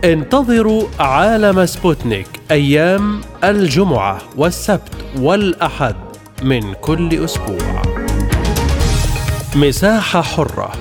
[0.05, 5.95] انتظروا عالم سبوتنيك أيام الجمعة والسبت والأحد
[6.43, 7.83] من كل أسبوع.
[9.57, 10.73] مساحة حرة.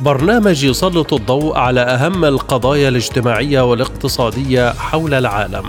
[0.00, 5.64] برنامج يسلط الضوء على أهم القضايا الاجتماعية والاقتصادية حول العالم.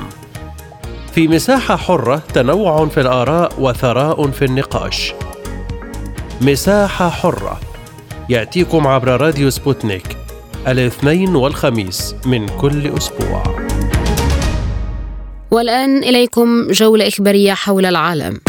[1.12, 5.14] في مساحة حرة تنوع في الآراء وثراء في النقاش.
[6.42, 7.60] مساحة حرة.
[8.30, 10.18] يأتيكم عبر راديو سبوتنيك
[10.68, 13.44] الاثنين والخميس من كل أسبوع.
[15.52, 18.40] والآن إليكم جولة إخبارية حول العالم.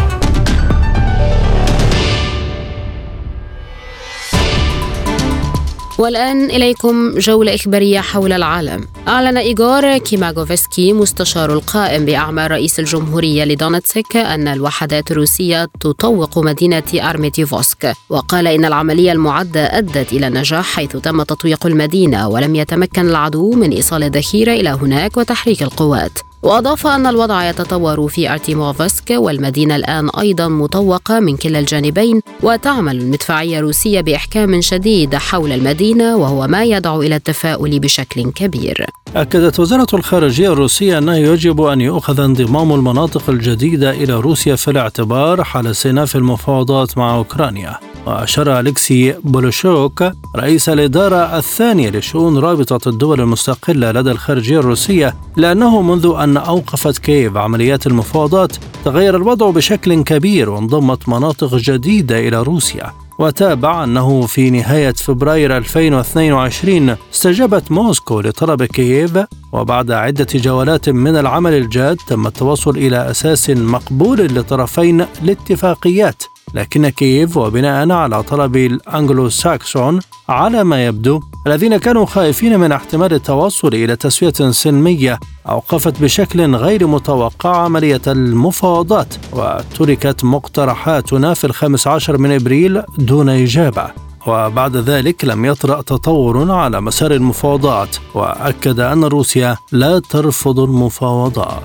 [6.00, 8.88] والآن إليكم جولة إخبارية حول العالم.
[9.08, 17.94] أعلن إيغور كيماكوفسكي مستشار القائم بأعمال رئيس الجمهورية لدونتسك أن الوحدات الروسية تطوق مدينة أرتيوموفسك
[18.08, 23.70] وقال إن العملية المعدة أدت إلى النجاح حيث تم تطويق المدينة ولم يتمكن العدو من
[23.70, 26.18] إيصال الذخيرة إلى هناك وتحريك القوات.
[26.42, 33.58] وأضاف أن الوضع يتطور في أرتيموفسك والمدينة الآن أيضا مطوقة من كلا الجانبين وتعمل المدفعية
[33.58, 38.86] الروسية بإحكام شديد حول المدينة وهو ما يدعو إلى التفاؤل بشكل كبير.
[39.16, 45.44] أكدت وزارة الخارجية الروسية أنه يجب أن يؤخذ انضمام المناطق الجديدة إلى روسيا في الاعتبار
[45.44, 47.89] حال استئناف المفاوضات مع أوكرانيا.
[48.06, 50.04] وأشار أليكسي بولوشوك
[50.36, 57.36] رئيس الإدارة الثانية لشؤون رابطة الدول المستقلة لدى الخارجية الروسية لأنه منذ أن أوقفت كييف
[57.36, 62.92] عمليات المفاوضات تغير الوضع بشكل كبير وانضمت مناطق جديدة إلى روسيا.
[63.18, 69.18] وتابع أنه في نهاية فبراير 2022 استجابت موسكو لطلب كييف
[69.52, 76.22] وبعد عدة جولات من العمل الجاد تم التوصل إلى أساس مقبول للطرفين لاتفاقيات.
[76.54, 83.14] لكن كييف وبناء على طلب الأنجلو ساكسون على ما يبدو الذين كانوا خائفين من احتمال
[83.14, 92.18] التوصل إلى تسوية سلمية أوقفت بشكل غير متوقع عملية المفاوضات وتركت مقترحاتنا في الخامس عشر
[92.18, 93.90] من إبريل دون إجابة.
[94.26, 101.62] وبعد ذلك لم يطرأ تطور على مسار المفاوضات وأكد أن روسيا لا ترفض المفاوضات.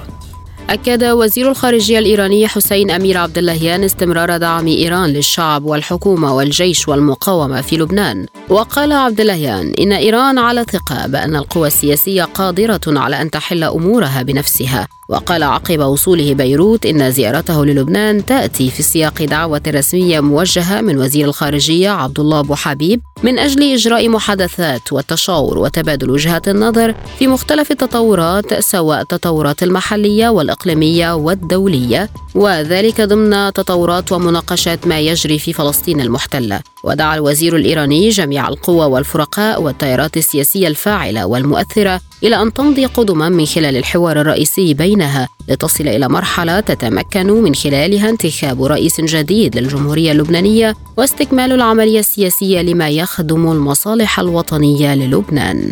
[0.70, 7.62] أكد وزير الخارجية الإيراني حسين أمير عبد اللهيان استمرار دعم إيران للشعب والحكومة والجيش والمقاومة
[7.62, 8.26] في لبنان.
[8.50, 14.22] وقال عبد اللهيان إن إيران على ثقة بأن القوى السياسية قادرة على أن تحل أمورها
[14.22, 14.88] بنفسها.
[15.10, 21.28] وقال عقب وصوله بيروت إن زيارته للبنان تأتي في سياق دعوة رسمية موجهة من وزير
[21.28, 27.72] الخارجية عبد الله أبو حبيب من أجل إجراء محادثات والتشاور وتبادل وجهات النظر في مختلف
[27.72, 36.60] التطورات سواء التطورات المحلية والإقليمية والدولية وذلك ضمن تطورات ومناقشات ما يجري في فلسطين المحتلة.
[36.84, 43.46] ودعا الوزير الإيراني جميع القوى والفرقاء والتيارات السياسية الفاعلة والمؤثرة إلى أن تمضي قدما من
[43.46, 50.76] خلال الحوار الرئيسي بينها لتصل إلى مرحلة تتمكن من خلالها انتخاب رئيس جديد للجمهورية اللبنانية
[50.98, 55.72] واستكمال العملية السياسية لما يخدم المصالح الوطنية للبنان.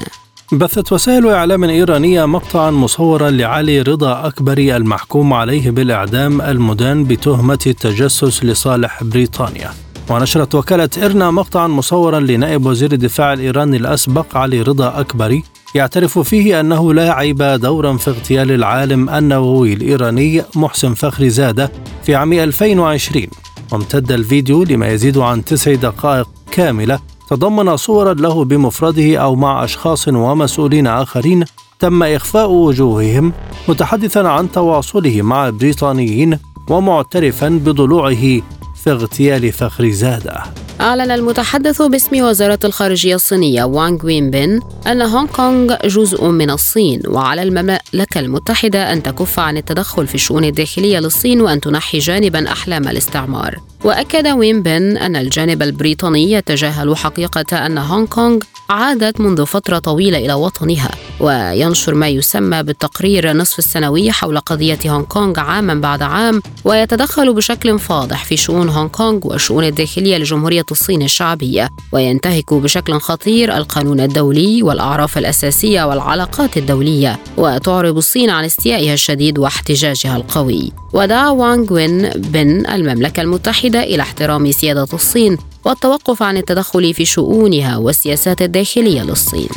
[0.51, 8.43] بثت وسائل إعلام إيرانية مقطعا مصورا لعلي رضا أكبري المحكوم عليه بالإعدام المدان بتهمة التجسس
[8.43, 9.69] لصالح بريطانيا
[10.09, 15.43] ونشرت وكالة إرنا مقطعا مصورا لنائب وزير الدفاع الإيراني الأسبق علي رضا أكبري
[15.75, 21.71] يعترف فيه أنه لعب دورا في اغتيال العالم النووي الإيراني محسن فخري زادة
[22.03, 23.27] في عام 2020
[23.71, 30.07] وامتد الفيديو لما يزيد عن تسع دقائق كاملة تضمن صورا له بمفرده أو مع أشخاص
[30.07, 31.45] ومسؤولين آخرين
[31.79, 33.33] تم إخفاء وجوههم
[33.67, 38.41] متحدثا عن تواصله مع بريطانيين ومعترفا بضلوعه
[38.75, 40.62] في اغتيال فخر زادة.
[40.81, 47.01] أعلن المتحدث باسم وزارة الخارجية الصينية وانغ وين بن أن هونغ كونغ جزء من الصين
[47.07, 52.87] وعلى المملكة المتحدة أن تكف عن التدخل في الشؤون الداخلية للصين وأن تنحي جانبا أحلام
[52.87, 53.72] الاستعمار.
[53.83, 60.17] وأكد وين بن أن الجانب البريطاني يتجاهل حقيقة أن هونغ كونغ عادت منذ فترة طويلة
[60.17, 66.41] إلى وطنها وينشر ما يسمى بالتقرير نصف السنوي حول قضية هونغ كونغ عاما بعد عام
[66.65, 73.57] ويتدخل بشكل فاضح في شؤون هونغ كونغ والشؤون الداخلية لجمهورية الصين الشعبية وينتهك بشكل خطير
[73.57, 80.71] القانون الدولي والأعراف الأساسية والعلاقات الدولية وتعرب الصين عن استيائها الشديد واحتجاجها القوي.
[80.93, 87.77] ودعا وانغ وين بن المملكة المتحدة إلى احترام سيادة الصين والتوقف عن التدخل في شؤونها
[87.77, 89.49] والسياسات الداخلية للصين.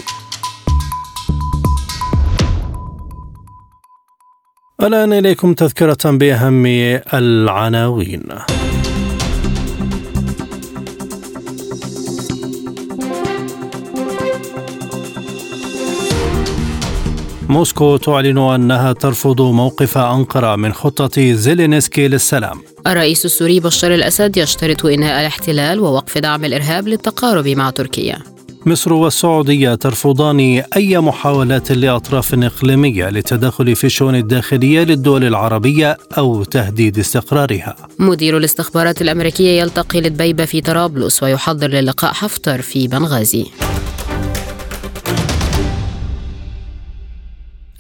[4.83, 6.67] الآن إليكم تذكرة بأهم
[7.15, 8.23] العناوين.
[17.49, 22.76] موسكو تعلن أنها ترفض موقف أنقرة من خطة زيلينسكي للسلام.
[22.87, 28.19] الرئيس السوري بشار الأسد يشترط إنهاء الاحتلال ووقف دعم الإرهاب للتقارب مع تركيا.
[28.67, 36.99] مصر والسعودية ترفضان أي محاولات لأطراف إقليمية للتدخل في الشؤون الداخلية للدول العربية أو تهديد
[36.99, 37.77] استقرارها.
[37.99, 43.47] مدير الاستخبارات الأمريكية يلتقي لدبيبة في طرابلس ويحضر للقاء حفتر في بنغازي.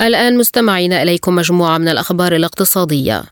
[0.00, 3.24] الآن مستمعين إليكم مجموعة من الأخبار الاقتصادية.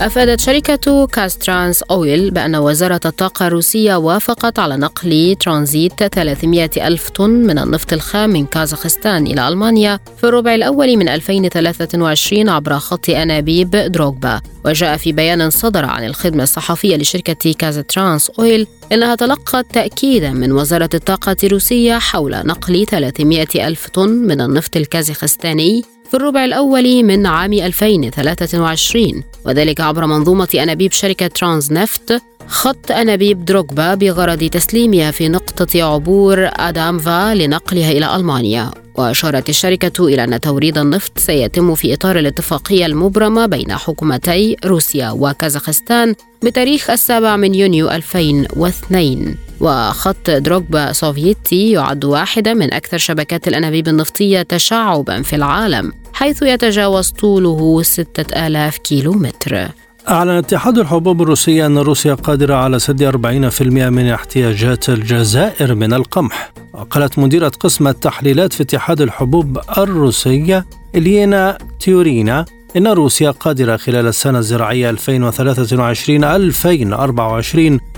[0.00, 7.30] أفادت شركة كازترانس أويل بأن وزارة الطاقة الروسية وافقت على نقل ترانزيت 300 ألف طن
[7.30, 13.70] من النفط الخام من كازاخستان إلى ألمانيا في الربع الأول من 2023 عبر خط أنابيب
[13.70, 14.40] دروغبا.
[14.64, 20.90] وجاء في بيان صدر عن الخدمة الصحفية لشركة كازترانس أويل إنها تلقت تأكيدا من وزارة
[20.94, 27.52] الطاقة الروسية حول نقل 300 ألف طن من النفط الكازاخستاني في الربع الأول من عام
[27.52, 35.82] 2023 وذلك عبر منظومة أنابيب شركة ترانس نفت خط أنابيب دروغبا بغرض تسليمها في نقطة
[35.82, 38.70] عبور أداموفا لنقلها إلى ألمانيا.
[38.94, 46.14] وأشارت الشركة إلى أن توريد النفط سيتم في إطار الاتفاقية المبرمة بين حكومتي روسيا وكازاخستان
[46.42, 54.42] بتاريخ السابع من يونيو 2002 وخط دروغبا سوفيتي يعد واحدة من أكثر شبكات الأنابيب النفطية
[54.42, 55.92] تشعبا في العالم.
[56.12, 59.68] حيث يتجاوز طوله 6000 كيلومتر
[60.08, 66.52] أعلن اتحاد الحبوب الروسي أن روسيا قادرة على سد 40% من احتياجات الجزائر من القمح.
[66.72, 72.44] وقالت مديرة قسم التحليلات في اتحاد الحبوب الروسية إلينا تيورينا
[72.76, 74.98] إن روسيا قادرة خلال السنة الزراعية 2023-2024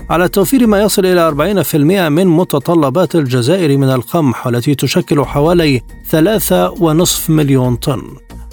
[0.09, 1.75] على توفير ما يصل إلى 40%
[2.09, 8.01] من متطلبات الجزائر من القمح والتي تشكل حوالي 3.5 مليون طن.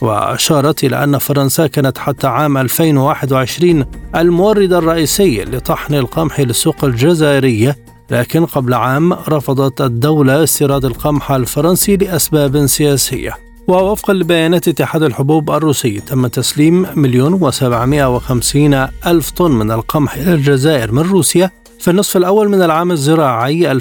[0.03, 3.85] وأشارت إلى أن فرنسا كانت حتى عام 2021
[4.17, 7.77] المورد الرئيسي لطحن القمح للسوق الجزائرية
[8.11, 13.50] لكن قبل عام رفضت الدولة استيراد القمح الفرنسي لأسباب سياسية.
[13.69, 18.75] ووفقا لبيانات اتحاد الحبوب الروسي تم تسليم مليون وسبعمائة وخمسين
[19.07, 21.51] ألف طن من القمح إلى الجزائر من روسيا
[21.81, 23.81] في النصف الأول من العام الزراعي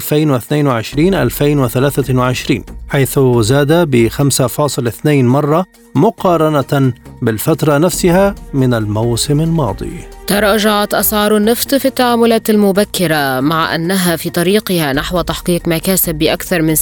[2.88, 10.19] حيث زاد ب 5.2 مرة مقارنة بالفترة نفسها من الموسم الماضي.
[10.30, 16.76] تراجعت أسعار النفط في التعاملات المبكرة مع أنها في طريقها نحو تحقيق مكاسب بأكثر من
[16.76, 16.80] 6%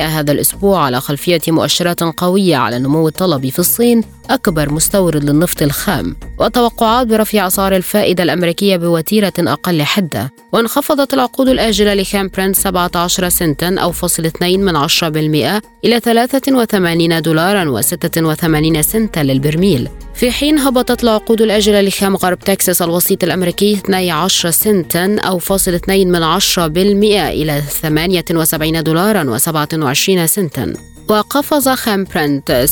[0.00, 6.16] هذا الأسبوع على خلفية مؤشرات قوية على نمو الطلب في الصين أكبر مستورد للنفط الخام.
[6.38, 10.30] وتوقعات برفع أسعار الفائدة الأمريكية بوتيرة أقل حدة.
[10.52, 17.80] وانخفضت العقود الآجلة لخام برنت 17 سنتا أو فاصل 2 من 10% إلى 83 دولارا
[17.80, 19.88] و86 سنتا للبرميل.
[20.14, 26.12] في حين هبطت العقود الآجلة لخام غرب تكساس الوسيط الأمريكي 12 سنتا أو فاصل 2
[26.12, 30.72] من 10% إلى 78 دولارا و27 سنتا.
[31.08, 32.66] وقفز خام برنت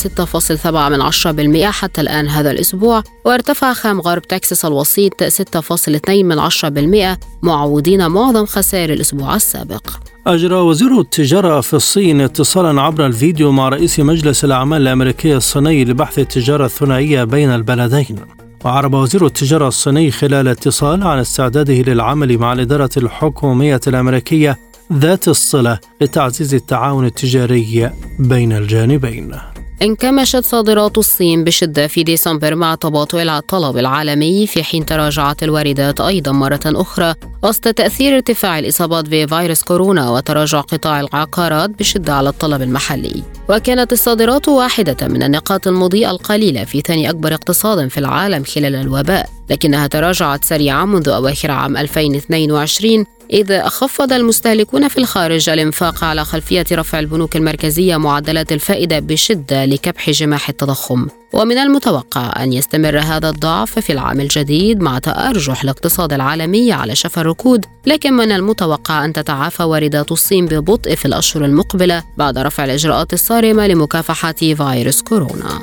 [0.64, 7.18] 6.7 من 10% حتى الآن هذا الأسبوع وارتفع خام غرب تكساس الوسيط 6.2 من 10%
[7.42, 10.09] معوضين معظم خسائر الأسبوع السابق.
[10.26, 16.18] أجرى وزير التجارة في الصين اتصالا عبر الفيديو مع رئيس مجلس الأعمال الأمريكي الصيني لبحث
[16.18, 18.16] التجارة الثنائية بين البلدين.
[18.64, 24.58] وعرب وزير التجارة الصيني خلال اتصال عن استعداده للعمل مع الإدارة الحكومية الأمريكية
[24.92, 29.49] ذات الصلة لتعزيز التعاون التجاري بين الجانبين.
[29.82, 36.32] انكمشت صادرات الصين بشدة في ديسمبر مع تباطؤ الطلب العالمي في حين تراجعت الواردات أيضا
[36.32, 43.22] مرة أخرى وسط تأثير ارتفاع الإصابات بفيروس كورونا وتراجع قطاع العقارات بشدة على الطلب المحلي.
[43.48, 49.28] وكانت الصادرات واحدة من النقاط المضيئة القليلة في ثاني أكبر اقتصاد في العالم خلال الوباء
[49.50, 56.64] لكنها تراجعت سريعا منذ أواخر عام 2022 إذ خفض المستهلكون في الخارج الإنفاق على خلفية
[56.72, 61.06] رفع البنوك المركزية معدلات الفائدة بشدة لكبح جماح التضخم.
[61.32, 67.20] ومن المتوقع أن يستمر هذا الضعف في العام الجديد مع تأرجح الاقتصاد العالمي على شفا
[67.20, 67.64] الركود.
[67.86, 73.66] لكن من المتوقع أن تتعافى واردات الصين ببطء في الأشهر المقبلة بعد رفع الإجراءات الصارمة
[73.66, 75.60] لمكافحة فيروس كورونا.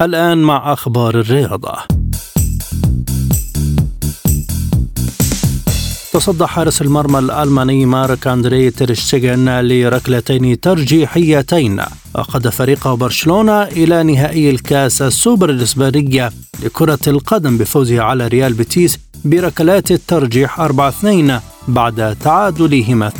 [0.00, 1.74] الآن مع أخبار الرياضة.
[6.12, 11.82] تصدى حارس المرمى الألماني مارك أندري ترشتيغن لركلتين ترجيحيتين
[12.14, 16.32] وقاد فريق برشلونة إلى نهائي الكاس السوبر الإسبانية
[16.64, 21.32] لكرة القدم بفوزه على ريال بيتيس بركلات الترجيح 4-2
[21.68, 23.12] بعد تعادلهما 2-2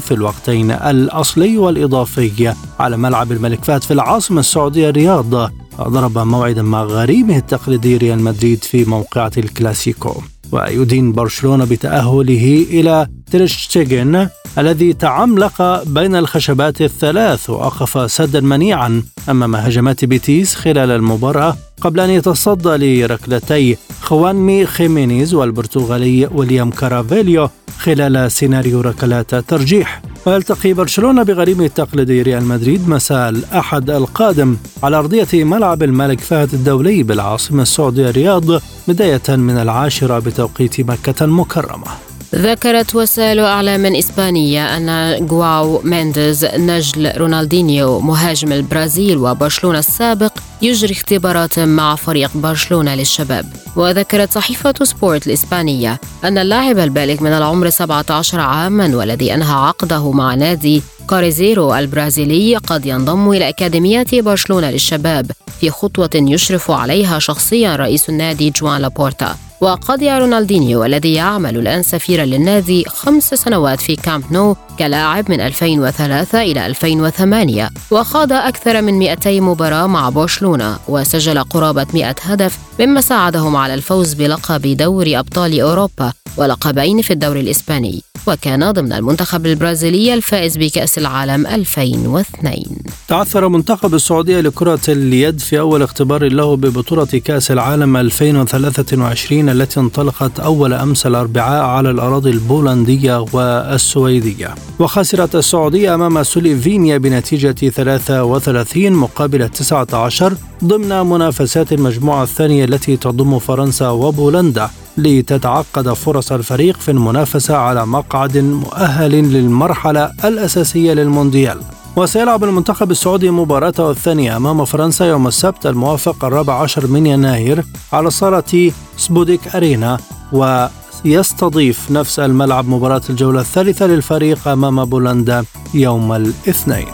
[0.00, 5.50] في الوقتين الأصلي والإضافي على ملعب الملك فهد في العاصمة السعودية الرياض.
[5.80, 10.22] ضرب موعدا مع غريمه التقليدي ريال مدريد في موقعة الكلاسيكو.
[10.54, 14.28] ويدين برشلونة بتأهله إلى تير شتيغن
[14.58, 22.10] الذي تعملق بين الخشبات الثلاث ووقف سدا منيعا أمام هجمات بيتيس خلال المباراة قبل أن
[22.10, 30.02] يتصدى لركلتي خوانمي خيمينيز والبرتغالي ويليام كارفاليو خلال سيناريو ركلات ترجيح.
[30.26, 37.02] ويلتقي برشلونة بغريمه التقليدي ريال مدريد مساء الأحد القادم على أرضية ملعب الملك فهد الدولي
[37.02, 42.13] بالعاصمة السعودية الرياض بداية من العاشرة بتوقيت مكة المكرمة.
[42.34, 50.32] ذكرت وسائل إعلام إسبانية أن جواو مينديز نجل رونالدينيو مهاجم البرازيل وبرشلونة السابق
[50.62, 53.46] يجري اختبارات مع فريق برشلونة للشباب.
[53.76, 60.34] وذكرت صحيفة سبورت الإسبانية أن اللاعب البالغ من العمر 17 عاما والذي أنهى عقده مع
[60.34, 65.30] نادي كروزيرو البرازيلي قد ينضم إلى أكاديمية برشلونة للشباب.
[65.60, 69.36] في خطوة يشرف عليها شخصيا رئيس النادي جوان لابورتا.
[69.60, 76.42] وقضى رونالدينيو الذي يعمل الآن سفيرا للنادي خمس سنوات في كامب نو كلاعب من 2003
[76.42, 83.56] إلى 2008 وخاض أكثر من 200 مباراة مع برشلونة وسجل قرابة 100 هدف مما ساعدهم
[83.56, 86.12] على الفوز بلقب دوري أبطال أوروبا.
[86.36, 92.62] ولقبين في الدوري الإسباني وكان ضمن المنتخب البرازيلي الفائز بكأس العالم 2002
[93.08, 100.40] تعثر منتخب السعودية لكرة اليد في أول اختبار له ببطولة كأس العالم 2023 التي انطلقت
[100.40, 104.54] أول أمس الأربعاء على الأراضي البولندية والسويدية.
[104.78, 113.88] وخسرت السعودية أمام سوليفينيا بنتيجة 33 مقابل 19 ضمن منافسات المجموعة الثانية التي تضم فرنسا
[113.88, 114.70] وبولندا.
[114.96, 121.60] لتتعقد فرص الفريق في المنافسة على مقعد مؤهل للمرحلة الأساسية للمونديال.
[121.96, 128.10] وسيلعب المنتخب السعودي مباراته الثانية أمام فرنسا يوم السبت الموافق الرابع عشر من يناير على
[128.10, 129.98] صالة سبوديك أرينا
[130.32, 136.86] ويستضيف نفس الملعب مباراة الجولة الثالثة للفريق أمام بولندا يوم الاثنين.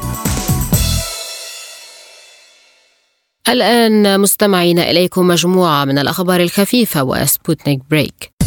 [3.51, 8.40] الآن مستمعين إليكم مجموعة من الأخبار الخفيفة وسبوتنيك break.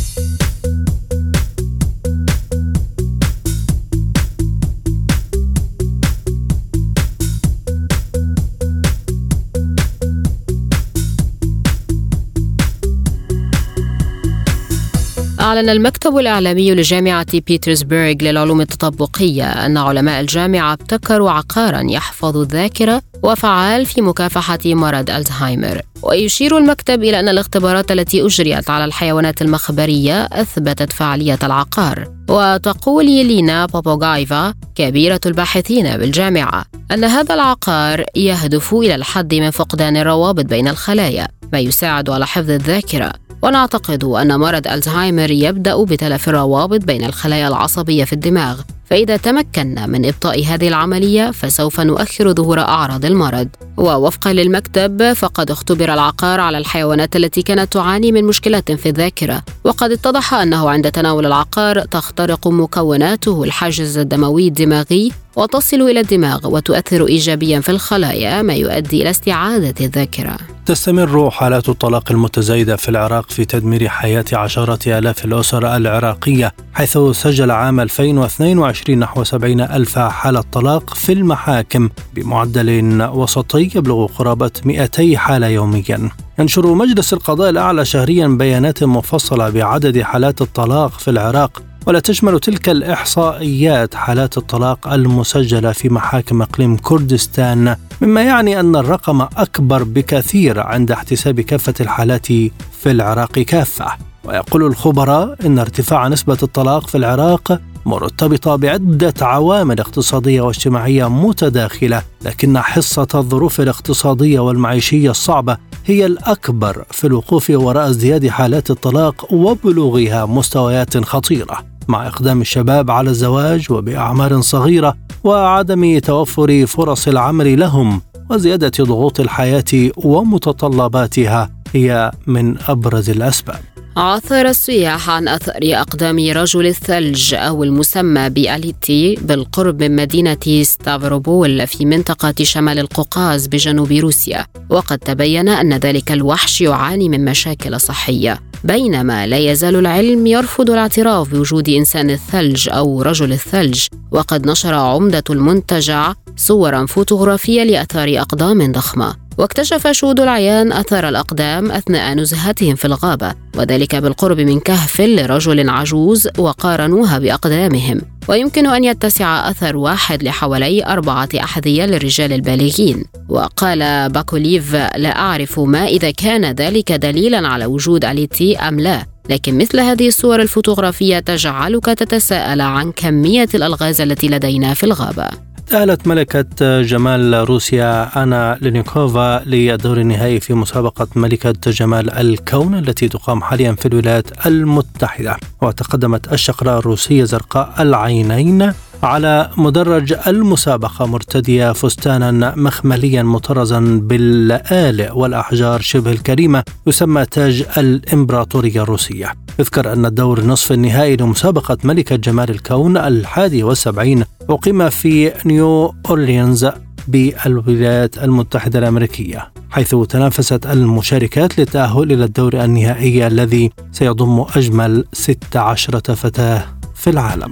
[15.43, 23.85] أعلن المكتب الإعلامي لجامعة بيترسبرغ للعلوم التطبيقية أن علماء الجامعة ابتكروا عقارا يحفظ الذاكرة وفعال
[23.85, 25.81] في مكافحة مرض ألزهايمر.
[26.01, 32.07] ويشير المكتب إلى أن الاختبارات التي أجريت على الحيوانات المخبرية أثبتت فعالية العقار.
[32.29, 40.45] وتقول لينا بابوغايفا كبيرة الباحثين بالجامعة أن هذا العقار يهدف إلى الحد من فقدان الروابط
[40.45, 43.13] بين الخلايا ما يساعد على حفظ الذاكرة.
[43.43, 48.61] ونعتقد أن مرض ألزهايمر يبدأ بتلف الروابط بين الخلايا العصبية في الدماغ.
[48.85, 53.47] فإذا تمكنا من إبطاء هذه العملية فسوف نؤخر ظهور أعراض المرض.
[53.77, 59.43] ووفقا للمكتب فقد اختبر العقار على الحيوانات التي كانت تعاني من مشكلات في الذاكرة.
[59.63, 67.07] وقد اتضح أنه عند تناول العقار تخترق مكوناته الحاجز الدموي الدماغي وتصل إلى الدماغ وتؤثر
[67.07, 70.37] إيجابيا في الخلايا ما يؤدي إلى استعادة الذاكرة.
[70.65, 77.51] تستمر حالات الطلاق المتزايدة في العراق في تدمير حياة عشرات آلاف الأسر العراقية حيث سجل
[77.51, 85.47] عام 2022 نحو 70 ألف حالة طلاق في المحاكم بمعدل وسطي يبلغ قرابة 200 حالة
[85.47, 86.09] يوميا.
[86.39, 92.69] ينشر مجلس القضاء الأعلى شهريا بيانات مفصلة بعدد حالات الطلاق في العراق ولا تشمل تلك
[92.69, 100.91] الإحصائيات حالات الطلاق المسجلة في محاكم إقليم كردستان مما يعني أن الرقم أكبر بكثير عند
[100.91, 102.51] احتساب كافة الحالات في
[102.85, 103.85] العراق كافة
[104.23, 112.59] ويقول الخبراء إن ارتفاع نسبة الطلاق في العراق مرتبطة بعدة عوامل اقتصادية واجتماعية متداخلة، لكن
[112.59, 120.97] حصة الظروف الاقتصادية والمعيشية الصعبة هي الأكبر في الوقوف وراء ازدياد حالات الطلاق وبلوغها مستويات
[120.97, 121.72] خطيرة.
[121.87, 129.91] مع إقدام الشباب على الزواج وبأعمار صغيرة وعدم توفر فرص العمل لهم وزيادة ضغوط الحياة
[129.97, 133.59] ومتطلباتها هي من أبرز الأسباب.
[133.97, 141.85] عثر السياح عن أثر أقدام رجل الثلج أو المسمى بأليتي بالقرب من مدينة ستافروبول في
[141.85, 149.27] منطقة شمال القوقاز بجنوب روسيا وقد تبين أن ذلك الوحش يعاني من مشاكل صحية بينما
[149.27, 156.13] لا يزال العلم يرفض الاعتراف بوجود إنسان الثلج أو رجل الثلج وقد نشر عمدة المنتجع
[156.35, 159.22] صورا فوتوغرافية لأثار أقدام ضخمة.
[159.37, 166.27] واكتشف شهود العيان أثر الأقدام أثناء نزهتهم في الغابة وذلك بالقرب من كهف لرجل عجوز
[166.37, 168.01] وقارنوها بأقدامهم.
[168.27, 173.05] ويمكن أن يتسع أثر واحد لحوالي أربعة أحذية للرجال البالغين.
[173.29, 179.57] وقال باكوليف لا أعرف ما إذا كان ذلك دليلا على وجود الييتي أم لا لكن
[179.57, 185.52] مثل هذه الصور الفوتوغرافية تجعلك تتساءل عن كمية الألغاز التي لدينا في الغابة.
[185.73, 193.41] تأهلت ملكة جمال روسيا أنا لينيكوفا للدور النهائي في مسابقة ملكة جمال الكون التي تقام
[193.43, 195.37] حاليا في الولايات المتحدة.
[195.61, 206.11] وتقدمت الشقراء الروسية زرقاء العينين على مدرج المسابقة مرتدية فستانا مخمليا مطرزا باللآلئ والأحجار شبه
[206.11, 209.33] الكريمة يسمى تاج الإمبراطورية الروسية.
[209.59, 216.67] يذكر أن الدور نصف النهائي لمسابقة ملكة جمال الكون الحادي والسبعين أقيم في نيو أورليانز
[217.07, 226.65] بالولايات المتحدة الأمريكية حيث تنافست المشاركات للتأهل إلى الدور النهائي الذي سيضم أجمل 16 فتاة
[226.95, 227.51] في العالم.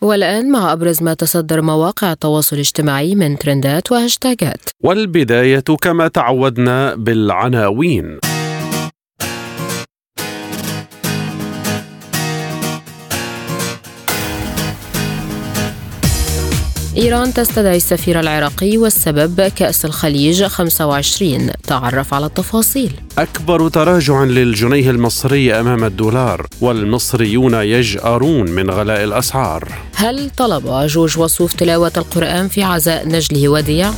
[0.00, 4.60] والآن مع أبرز ما تصدر مواقع التواصل الاجتماعي من ترندات وهاشتاجات.
[4.84, 8.18] والبداية كما تعودنا بالعناوين.
[16.96, 22.92] إيران تستدعي السفير العراقي والسبب كأس الخليج 25 تعرف على التفاصيل.
[23.18, 29.72] أكبر تراجع للجنيه المصري أمام الدولار والمصريون يجأرون من غلاء الأسعار.
[29.94, 33.90] هل طلب جوج وصوف تلاوة القرآن في عزاء نجله وديع؟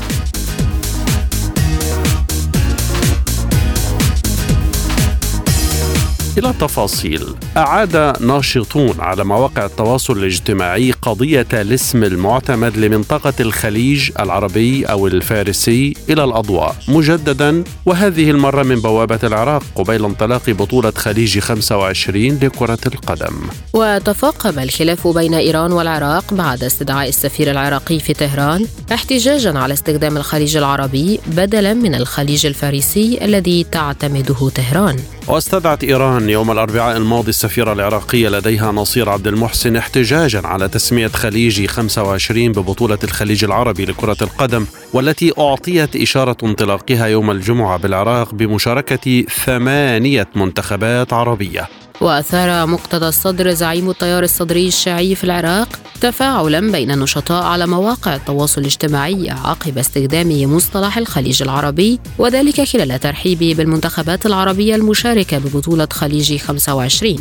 [6.39, 7.27] إلى التفاصيل
[7.57, 16.25] أعاد ناشطون على مواقع التواصل الاجتماعي قضية الاسم المعتمد لمنطقة الخليج العربي أو الفارسي إلى
[16.25, 16.77] الأضواء.
[16.89, 23.35] مجددا وهذه المرة من بوابة العراق قبيل انطلاق بطولة خليج 25 لكرة القدم.
[23.75, 30.57] وتفاقم الخلاف بين إيران والعراق بعد استدعاء السفير العراقي في طهران احتجاجا على استخدام الخليج
[30.57, 34.97] العربي بدلا من الخليج الفارسي الذي تعتمده طهران.
[35.29, 41.67] واستدعت إيران يوم الأربعاء الماضي السفير العراقي لديها نصير عبد المحسن احتجاجا على تسمية خليج
[41.67, 50.29] 25 ببطولة الخليج العربي لكرة القدم والتي أعطيت إشارة انطلاقها يوم الجمعة بالعراق بمشاركة ثمانية
[50.35, 51.69] منتخبات عربية.
[52.01, 55.69] وأثار مقتدى الصدر زعيم التيار الصدري الشيعي في العراق
[56.01, 63.55] تفاعلا بين النشطاء على مواقع التواصل الاجتماعي عقب استخدام مصطلح الخليج العربي وذلك خلال ترحيبه
[63.57, 67.17] بالمنتخبات العربية المشاركة ببطولة خليج 25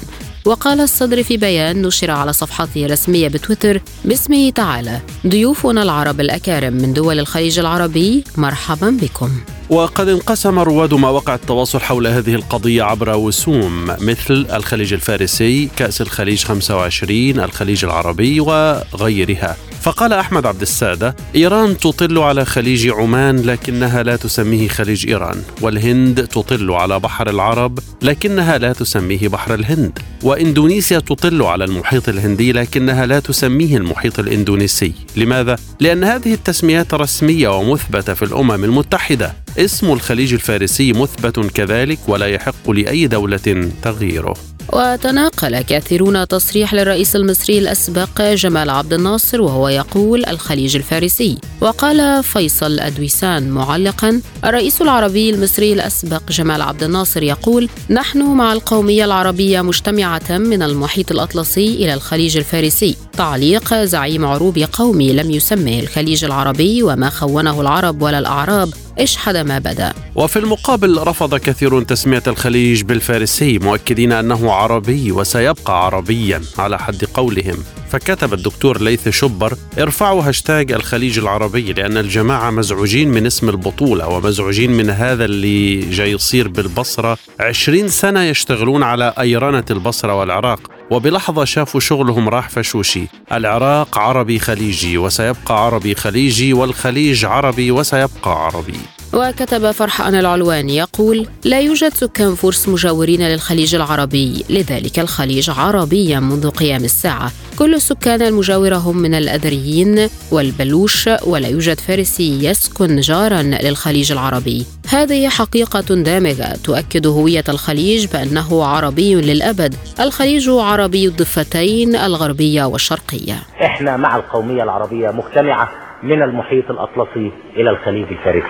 [0.45, 6.93] وقال الصدر في بيان نشر على صفحته الرسمية بتويتر باسمه تعالى ضيوفنا العرب الأكارم من
[6.93, 9.29] دول الخليج العربي مرحبا بكم.
[9.69, 16.43] وقد انقسم رواد مواقع التواصل حول هذه القضية عبر وسوم مثل الخليج الفارسي، كأس الخليج
[16.43, 19.57] 25، الخليج العربي وغيرها.
[19.81, 26.27] فقال أحمد عبد السادة: إيران تطل على خليج عمان لكنها لا تسميه خليج إيران، والهند
[26.27, 33.05] تطل على بحر العرب لكنها لا تسميه بحر الهند، وإندونيسيا تطل على المحيط الهندي لكنها
[33.05, 34.93] لا تسميه المحيط الإندونيسي.
[35.15, 39.33] لماذا؟ لأن هذه التسميات رسمية ومثبتة في الأمم المتحدة.
[39.57, 44.35] اسم الخليج الفارسي مثبت كذلك ولا يحق لأي دولة تغييره
[44.73, 51.37] وتناقل كثيرون تصريح للرئيس المصري الأسبق جمال عبد الناصر وهو يقول الخليج الفارسي.
[51.61, 59.05] وقال فيصل أدويسان معلقا الرئيس العربي المصري الأسبق جمال عبد الناصر يقول نحن مع القومية
[59.05, 62.97] العربية مجتمعة من المحيط الأطلسي إلى الخليج الفارسي.
[63.13, 68.73] تعليق زعيم عروبي قومي لم يسمه الخليج العربي وما خونه العرب ولا الأعراب.
[68.99, 69.93] اشحد ما بدا.
[70.15, 77.57] وفي المقابل رفض كثير تسمية الخليج بالفارسي مؤكدين أنه عربي وسيبقى عربيا على حد قولهم.
[77.89, 84.71] فكتب الدكتور ليث شبر ارفعوا هاشتاج الخليج العربي لأن الجماعة مزعوجين من اسم البطولة ومزعوجين
[84.71, 87.17] من هذا اللي جاي يصير بالبصرة.
[87.39, 90.76] عشرين سنة يشتغلون على أيرنة البصرة والعراق.
[90.91, 93.07] وبلحظة شافوا شغلهم راح فشوشي.
[93.31, 98.79] العراق عربي خليجي وسيبقى عربي خليجي والخليج عربي وسيبقى عربي.
[99.13, 106.49] وكتب فرحان العلواني يقول لا يوجد سكان فرس مجاورين للخليج العربي لذلك الخليج عربيا منذ
[106.49, 107.31] قيام الساعة.
[107.59, 114.65] كل السكان المجاورة هم من الأدريين والبلوش ولا يوجد فارسي يسكن جارا للخليج العربي.
[114.87, 119.75] هذه حقيقة دامغة تؤكد هوية الخليج بأنه عربي للأبد.
[119.99, 123.35] الخليج عربي الضفتين الغربية والشرقية.
[123.63, 125.69] إحنا مع القومية العربية مجتمعة
[126.03, 128.47] من المحيط الأطلسي إلى الخليج الفارسي.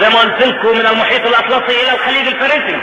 [0.00, 2.80] زي ما قلت لكم من المحيط الأطلسي إلى الخليج الفارسي.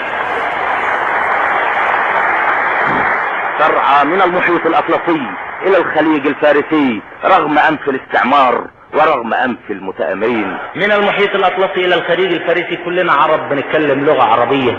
[3.60, 5.22] ترعى من المحيط الأطلسي
[5.62, 12.76] إلى الخليج الفارسي رغم انف الاستعمار ورغم أنف المتآمرين من المحيط الأطلسي إلى الخليج الفارسي
[12.86, 14.78] كلنا عرب بنتكلم لغة عربية.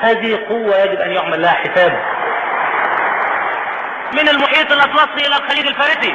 [0.00, 2.00] هذه قوة يجب أن يعمل لها حساب.
[4.12, 6.14] من المحيط الأطلسي إلى الخليج الفارسي.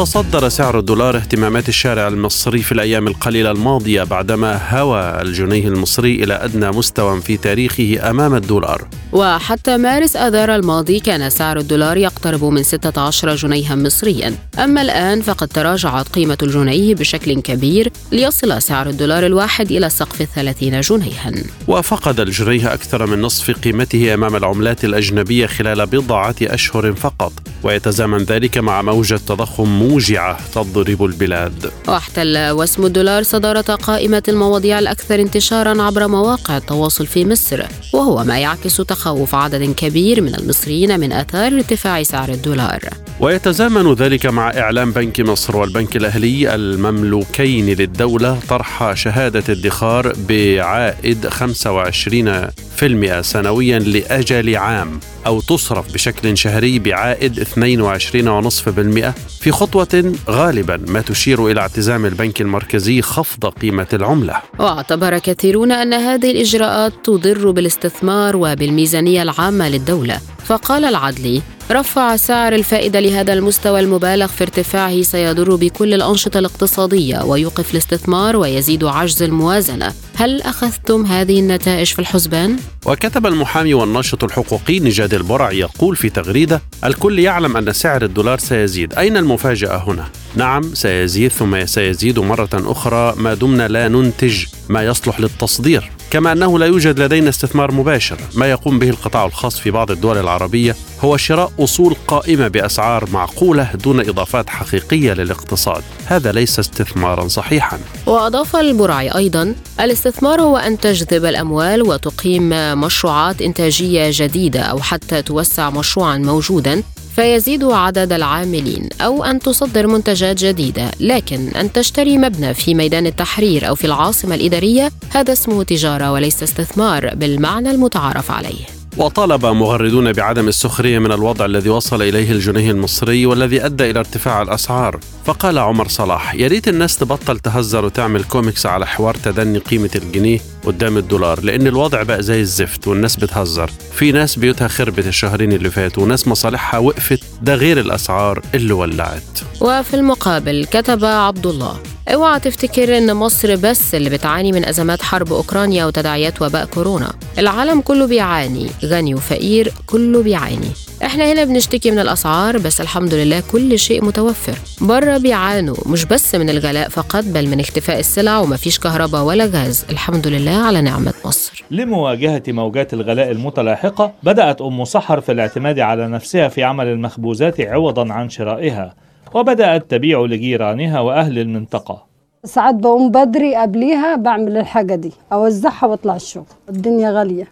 [0.00, 6.34] تصدر سعر الدولار اهتمامات الشارع المصري في الأيام القليلة الماضية بعدما هوى الجنيه المصري إلى
[6.34, 8.88] أدنى مستوى في تاريخه أمام الدولار.
[9.12, 15.48] وحتى مارس آذار الماضي كان سعر الدولار يقترب من 16 جنيها مصريا، أما الآن فقد
[15.48, 21.32] تراجعت قيمة الجنيه بشكل كبير ليصل سعر الدولار الواحد إلى سقف 30 جنيها.
[21.68, 27.32] وفقد الجنيه أكثر من نصف قيمته أمام العملات الأجنبية خلال بضعة أشهر فقط،
[27.62, 31.70] ويتزامن ذلك مع موجة تضخم موجعة تضرب البلاد.
[31.88, 37.62] واحتل واسم الدولار صدارة قائمة المواضيع الأكثر انتشارا عبر مواقع التواصل في مصر
[37.92, 42.80] وهو ما يعكس تخوف عدد كبير من المصريين من آثار ارتفاع سعر الدولار.
[43.20, 53.20] ويتزامن ذلك مع إعلام بنك مصر والبنك الأهلي المملوكين للدولة طرح شهادة ادخار بعائد 25%
[53.20, 55.00] سنويا لأجل عام.
[55.26, 63.02] أو تصرف بشكل شهري بعائد 22.5% في خطوة غالبا ما تشير إلى اعتزام البنك المركزي
[63.02, 64.34] خفض قيمة العملة.
[64.58, 70.20] واعتبر كثيرون أن هذه الإجراءات تضر بالاستثمار وبالميزانية العامة للدولة.
[70.44, 71.42] فقال العدلي
[71.72, 78.84] رفع سعر الفائدة لهذا المستوى المبالغ في ارتفاعه سيضر بكل الأنشطة الاقتصادية ويوقف الاستثمار ويزيد
[78.84, 82.56] عجز الموازنة هل أخذتم هذه النتائج في الحسبان؟
[82.86, 88.94] وكتب المحامي والناشط الحقوقي نجاد البرع يقول في تغريدة الكل يعلم أن سعر الدولار سيزيد
[88.94, 95.20] أين المفاجأة هنا؟ نعم سيزيد ثم سيزيد مرة أخرى ما دمنا لا ننتج ما يصلح
[95.20, 98.18] للتصدير كما أنه لا يوجد لدينا استثمار مباشر.
[98.34, 103.70] ما يقوم به القطاع الخاص في بعض الدول العربية هو شراء أصول قائمة بأسعار معقولة
[103.74, 105.82] دون إضافات حقيقية للاقتصاد.
[106.06, 107.78] هذا ليس استثمارا صحيحا.
[108.06, 112.48] وأضاف البرعي أيضا الاستثمار هو أن تجذب الأموال وتقيم
[112.80, 116.82] مشروعات إنتاجية جديدة أو حتى توسع مشروعا موجودا
[117.16, 123.68] فيزيد عدد العاملين أو أن تصدر منتجات جديدة لكن أن تشتري مبنى في ميدان التحرير
[123.68, 128.79] أو في العاصمة الإدارية هذا اسمه تجارة وليس استثمار بالمعنى المتعارف عليه.
[129.00, 134.42] وطالب مغردون بعدم السخرية من الوضع الذي وصل إليه الجنيه المصري والذي أدى إلى ارتفاع
[134.42, 135.00] الأسعار.
[135.24, 140.38] فقال عمر صلاح يا ريت الناس تبطل تهزر وتعمل كوميكس على حوار تدني قيمة الجنيه
[140.64, 143.70] قدام الدولار لأن الوضع بقى زي الزفت والناس بتهزر.
[143.92, 149.40] في ناس بيوتها خربت الشهرين اللي فاتوا وناس مصالحها وقفت ده غير الأسعار اللي ولعت.
[149.60, 151.76] وفي المقابل كتب عبد الله
[152.14, 157.12] اوعى تفتكر إن مصر بس اللي بتعاني من أزمات حرب أوكرانيا وتداعيات وباء كورونا.
[157.38, 160.70] العالم كله بيعاني غني وفقير كله بيعاني.
[161.04, 164.58] إحنا هنا بنشتكي من الأسعار بس الحمد لله كل شيء متوفر.
[164.80, 169.84] بره بيعانوا مش بس من الغلاء فقط بل من اختفاء السلع ومفيش كهرباء ولا غاز.
[169.90, 171.64] الحمد لله على نعمة مصر.
[171.70, 178.12] لمواجهة موجات الغلاء المتلاحقة بدأت أم سحر في الاعتماد على نفسها في عمل المخبوزات عوضا
[178.12, 178.94] عن شرائها.
[179.34, 182.02] وبدأت تبيع لجيرانها وأهل المنطقة.
[182.44, 186.44] ساعات بقوم بدري قبليها بعمل الحاجة دي أوزعها وأطلع الشغل.
[186.68, 187.48] الدنيا غالية.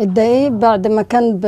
[0.00, 1.46] الدقيق بعد ما كان ب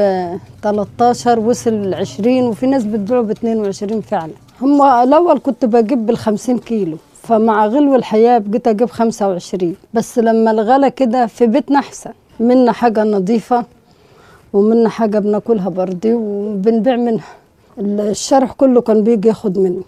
[0.62, 4.32] 13 وصل ل 20 وفي ناس بتبيعه ب 22 فعلا.
[4.60, 10.50] هم الأول كنت بجيب بال 50 كيلو فمع غلو الحياة بقيت أجيب 25 بس لما
[10.50, 12.10] الغلا كده في بيتنا أحسن.
[12.40, 13.64] منا حاجة نظيفة
[14.52, 17.37] ومنا حاجة بناكلها بردي وبنبيع منها.
[17.78, 19.82] الشرح كله كان بيجي ياخد مني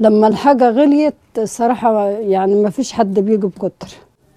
[0.00, 3.88] لما الحاجة غليت صراحة يعني ما فيش حد بيجي بكتر.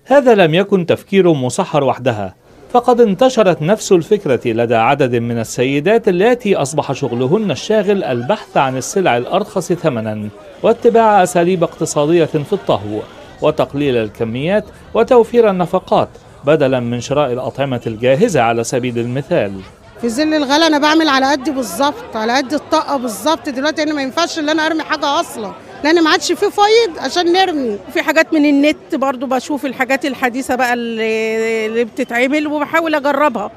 [0.06, 2.36] هذا لم يكن تفكير مسحر وحدها
[2.72, 9.18] فقد انتشرت نفس الفكرة لدى عدد من السيدات التي أصبح شغلهن الشاغل البحث عن السلع
[9.18, 10.30] الأرخص ثمنا
[10.64, 13.00] واتباع أساليب اقتصادية في الطهو
[13.42, 16.10] وتقليل الكميات وتوفير النفقات
[16.46, 19.54] بدلا من شراء الأطعمة الجاهزة على سبيل المثال.
[20.02, 23.50] في ظل الغلا أنا بعمل على قدي بالظبط على قد الطاقة بالظبط.
[23.50, 25.52] دلوقتي أنا ما ينفعش إن أنا أرمي حاجة أصلا
[25.84, 27.78] لأن ما عادش فيه فايض عشان نرمي.
[27.94, 33.52] في حاجات من النت برضو بشوف الحاجات الحديثة بقى اللي, اللي بتتعمل وبحاول أجربها.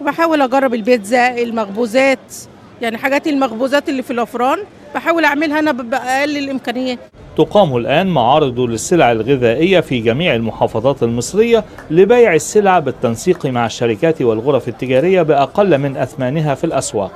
[0.00, 2.34] وبحاول أجرب البيتزا المخبوزات
[2.82, 4.58] يعني حاجات المخبوزات اللي في الأفران.
[4.94, 6.98] بحاول أعملها أنا بأقل الإمكانيات.
[7.36, 14.68] تقام الآن معارض للسلع الغذائية في جميع المحافظات المصرية لبيع السلع بالتنسيق مع الشركات والغرف
[14.68, 17.12] التجارية بأقل من أثمانها في الأسواق.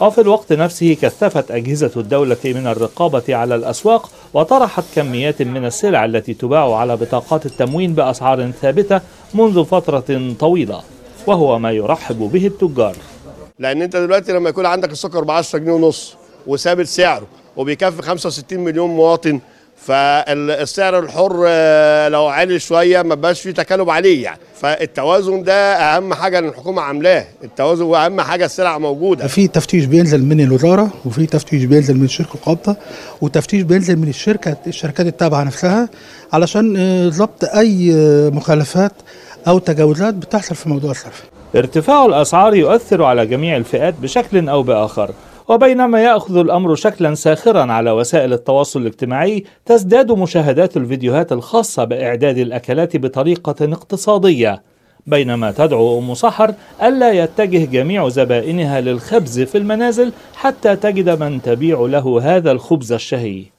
[0.00, 6.34] وفي الوقت نفسه كثفت أجهزة الدولة من الرقابة على الأسواق وطرحت كميات من السلع التي
[6.34, 9.00] تباع على بطاقات التموين بأسعار ثابتة
[9.34, 10.80] منذ فترة طويلة
[11.26, 12.96] وهو ما يرحب به التجار.
[13.58, 17.26] لأن أنت دلوقتي لما يكون عندك السكر ب 10 جنيه ونص وثابت سعره
[17.56, 19.40] وبيكفي 65 مليون مواطن.
[19.76, 21.36] فالسعر الحر
[22.08, 24.38] لو عالي شوية ما بقاش فيه تكالب عليه يعني.
[24.60, 29.26] فالتوازن ده أهم حاجة اللي الحكومة عاملاه التوازن واهم حاجة السلع موجودة.
[29.26, 32.76] في تفتيش بينزل من الوزارة وفي تفتيش بينزل من الشركة القابضه
[33.20, 35.88] وتفتيش بينزل من الشركة الشركات التابعة نفسها
[36.32, 36.74] علشان
[37.10, 37.92] ضبط أي
[38.30, 38.92] مخالفات
[39.48, 41.22] أو تجاوزات بتحصل في موضوع الصرف.
[41.56, 45.10] ارتفاع الأسعار يؤثر على جميع الفئات بشكل أو بآخر.
[45.48, 52.96] وبينما يأخذ الأمر شكلا ساخرا على وسائل التواصل الاجتماعي تزداد مشاهدات الفيديوهات الخاصة بإعداد الأكلات
[52.96, 54.62] بطريقة اقتصادية.
[55.06, 61.80] بينما تدعو أم سحر ألا يتجه جميع زبائنها للخبز في المنازل حتى تجد من تبيع
[61.80, 63.53] له هذا الخبز الشهي.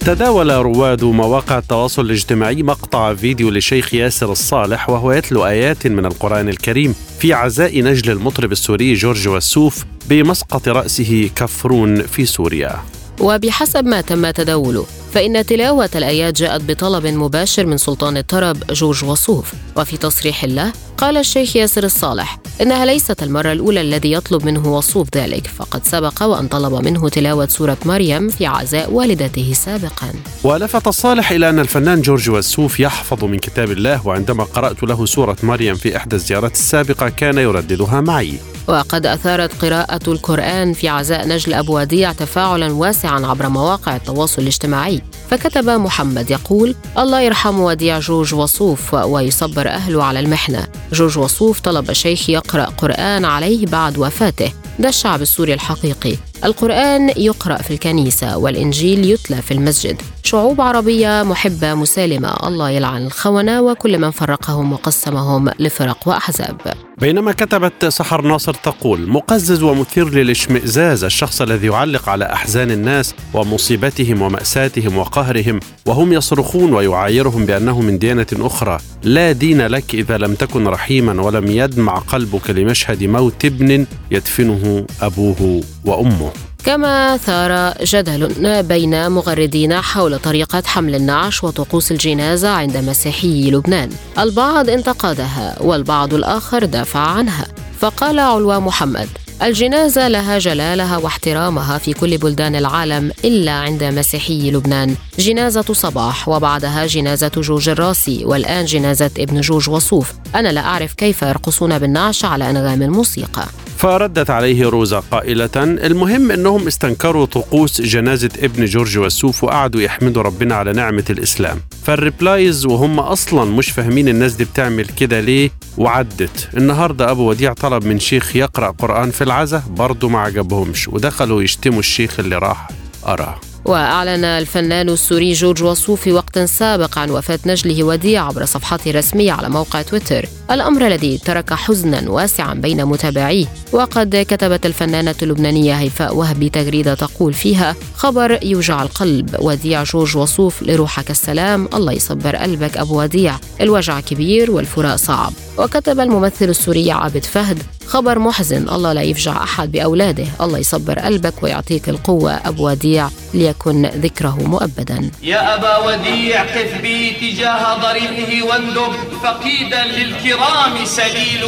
[0.00, 6.48] تداول رواد مواقع التواصل الاجتماعي مقطع فيديو لشيخ ياسر الصالح وهو يتلو آيات من القرآن
[6.48, 12.76] الكريم في عزاء نجل المطرب السوري جورج وسوف بمسقط رأسه كفرون في سوريا.
[13.20, 19.52] وبحسب ما تم تداوله فإن تلاوة الآيات جاءت بطلب مباشر من سلطان الطرب جورج وصوف
[19.76, 25.08] وفي تصريح له قال الشيخ ياسر الصالح إنها ليست المرة الأولى الذي يطلب منه وصوف
[25.16, 30.12] ذلك فقد سبق وأن طلب منه تلاوة سورة مريم في عزاء والدته سابقا.
[30.44, 35.36] ولفت الصالح إلى أن الفنان جورج وسوف يحفظ من كتاب الله وعندما قرأت له سورة
[35.42, 38.34] مريم في إحدى الزيارات السابقة كان يرددها معي.
[38.66, 44.99] وقد أثارت قراءة القرآن في عزاء نجل أبو وديع تفاعلا واسعا عبر مواقع التواصل الاجتماعي.
[45.30, 50.66] فكتب محمد يقول الله يرحم وديع جورج وصوف ويصبر أهله على المحنة.
[50.92, 54.52] جورج وصوف طلب الشيخ يقرأ قرآن عليه بعد وفاته.
[54.78, 56.16] ده الشعب السوري الحقيقي.
[56.44, 60.02] القرآن يقرأ في الكنيسة والإنجيل يتلى في المسجد.
[60.22, 62.36] شعوب عربية محبة مسالمة.
[62.46, 66.60] الله يلعن الخونة وكل من فرقهم وقسمهم لفرق وأحزاب.
[66.98, 74.22] بينما كتبت سحر ناصر تقول مقزز ومثير للاشمئزاز الشخص الذي يعلق على أحزان الناس ومصيبتهم
[74.22, 78.78] ومأساتهم وقهرهم وهم يصرخون ويعايرهم بأنه من ديانة أخرى.
[79.02, 85.62] لا دين لك إذا لم تكن رحيما ولم يدمع قلبك لمشهد موت ابن يدفنه أبوه
[85.84, 86.29] وأمه.
[86.64, 93.90] كما ثار جدل بين مغردين حول طريقة حمل النعش وطقوس الجنازة عند مسيحي لبنان.
[94.18, 97.46] البعض انتقدها والبعض الآخر دافع عنها.
[97.80, 99.08] فقال علوى محمد
[99.42, 104.96] الجنازة لها جلالها واحترامها في كل بلدان العالم إلا عند مسيحي لبنان.
[105.18, 110.12] جنازة صباح وبعدها جنازة جوج الراسي والآن جنازة ابن جوج وصوف.
[110.34, 113.46] أنا لا أعرف كيف يرقصون بالنعش على أنغام الموسيقى.
[113.80, 120.54] فردت عليه روزا قائلة المهم أنهم استنكروا طقوس جنازة ابن جورج وسوف وقعدوا يحمدوا ربنا
[120.54, 121.60] على نعمة الإسلام.
[121.84, 126.48] فال replies وهم أصلا مش فاهمين الناس دي بتعمل كده ليه؟ وعدت.
[126.56, 131.78] النهاردة أبو وديع طلب من شيخ يقرأ قرآن في العزا برضه ما عجبهمش ودخلوا يشتموا
[131.78, 132.68] الشيخ اللي راح.
[133.06, 138.90] قراه وأعلن الفنان السوري جورج وصوف في وقت سابق عن وفاة نجله وديع عبر صفحته
[138.90, 140.28] الرسمية على موقع تويتر.
[140.50, 143.46] الأمر الذي ترك حزنا واسعا بين متابعيه.
[143.72, 149.36] وقد كتبت الفنانة اللبنانية هيفاء وهبي تغريدة تقول فيها خبر يوجع القلب.
[149.38, 151.68] وديع جورج وصوف لروحك السلام.
[151.74, 153.36] الله يصبر قلبك أبو وديع.
[153.60, 155.32] الوجع كبير والفراق صعب.
[155.58, 160.26] وكتب الممثل السوري عابد فهد خبر محزن الله لا يفجع أحد بأولاده.
[160.40, 165.10] الله يصبر قلبك ويعطيك القوة أبو وديع ليكن ذكره مؤبدا.
[165.22, 171.44] يا أبا وديع قف بي تجاه ضريحه واندب فقيدا للكرام سليل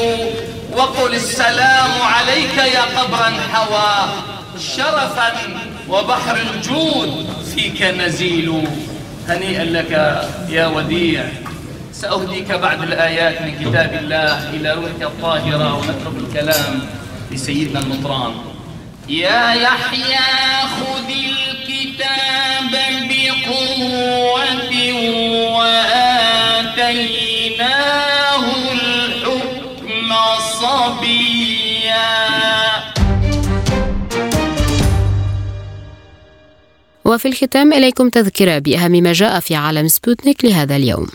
[0.76, 4.12] وقل السلام عليك يا قبرا حوى
[4.76, 5.32] شرفا
[5.88, 8.64] وبحر الجود فيك نزيل.
[9.28, 9.90] هنيئا لك
[10.48, 11.24] يا وديع.
[11.92, 16.80] سأهديك بعد الآيات من كتاب الله إلى روحك الطاهرة ونترك الكلام
[17.30, 18.32] لسيدنا المطران.
[19.08, 20.18] يا يحيى
[20.76, 22.72] خذ الكتاب
[23.08, 24.72] بقوة
[26.78, 27.52] وآتيناه
[28.72, 30.10] الحكم
[30.60, 32.12] صبيا.
[37.04, 41.06] وفي الختام إليكم تذكرة بأهم ما جاء في عالم سبوتنيك لهذا اليوم.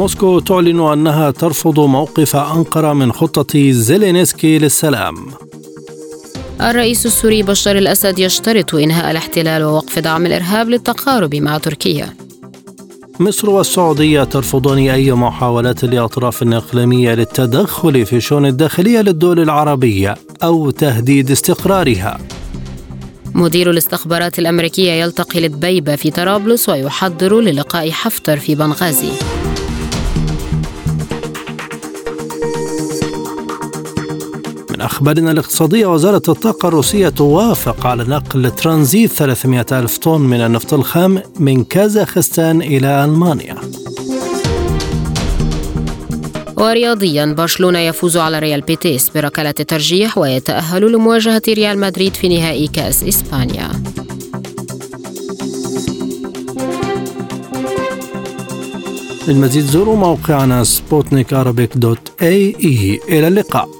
[0.00, 5.14] موسكو تعلن أنها ترفض موقف أنقرة من خطة زيلينسكي للسلام.
[6.60, 12.14] الرئيس السوري بشار الأسد يشترط إنهاء الاحتلال ووقف دعم الإرهاب للتقارب مع تركيا.
[13.18, 21.30] مصر والسعودية ترفضان أي محاولات لأطراف إقليمية للتدخل في شؤون الداخلية للدول العربية أو تهديد
[21.30, 22.18] استقرارها.
[23.34, 29.10] مدير الاستخبارات الأمريكية يلتقي لدبيبة في طرابلس ويحضر للقاء حفتر في بنغازي.
[34.80, 40.74] من أخبارنا الاقتصادية وزارة الطاقة الروسية توافق على نقل ترانزيت 300 ألف طن من النفط
[40.74, 43.56] الخام من كازاخستان إلى ألمانيا.
[46.56, 53.04] ورياضيا برشلونة يفوز على ريال بيتيس بركلة ترجيح ويتأهل لمواجهة ريال مدريد في نهائي كأس
[53.04, 53.70] إسبانيا.
[59.28, 61.34] للمزيد زوروا موقعنا سبوتنيك
[61.74, 63.79] دوت اي اي إلى اللقاء.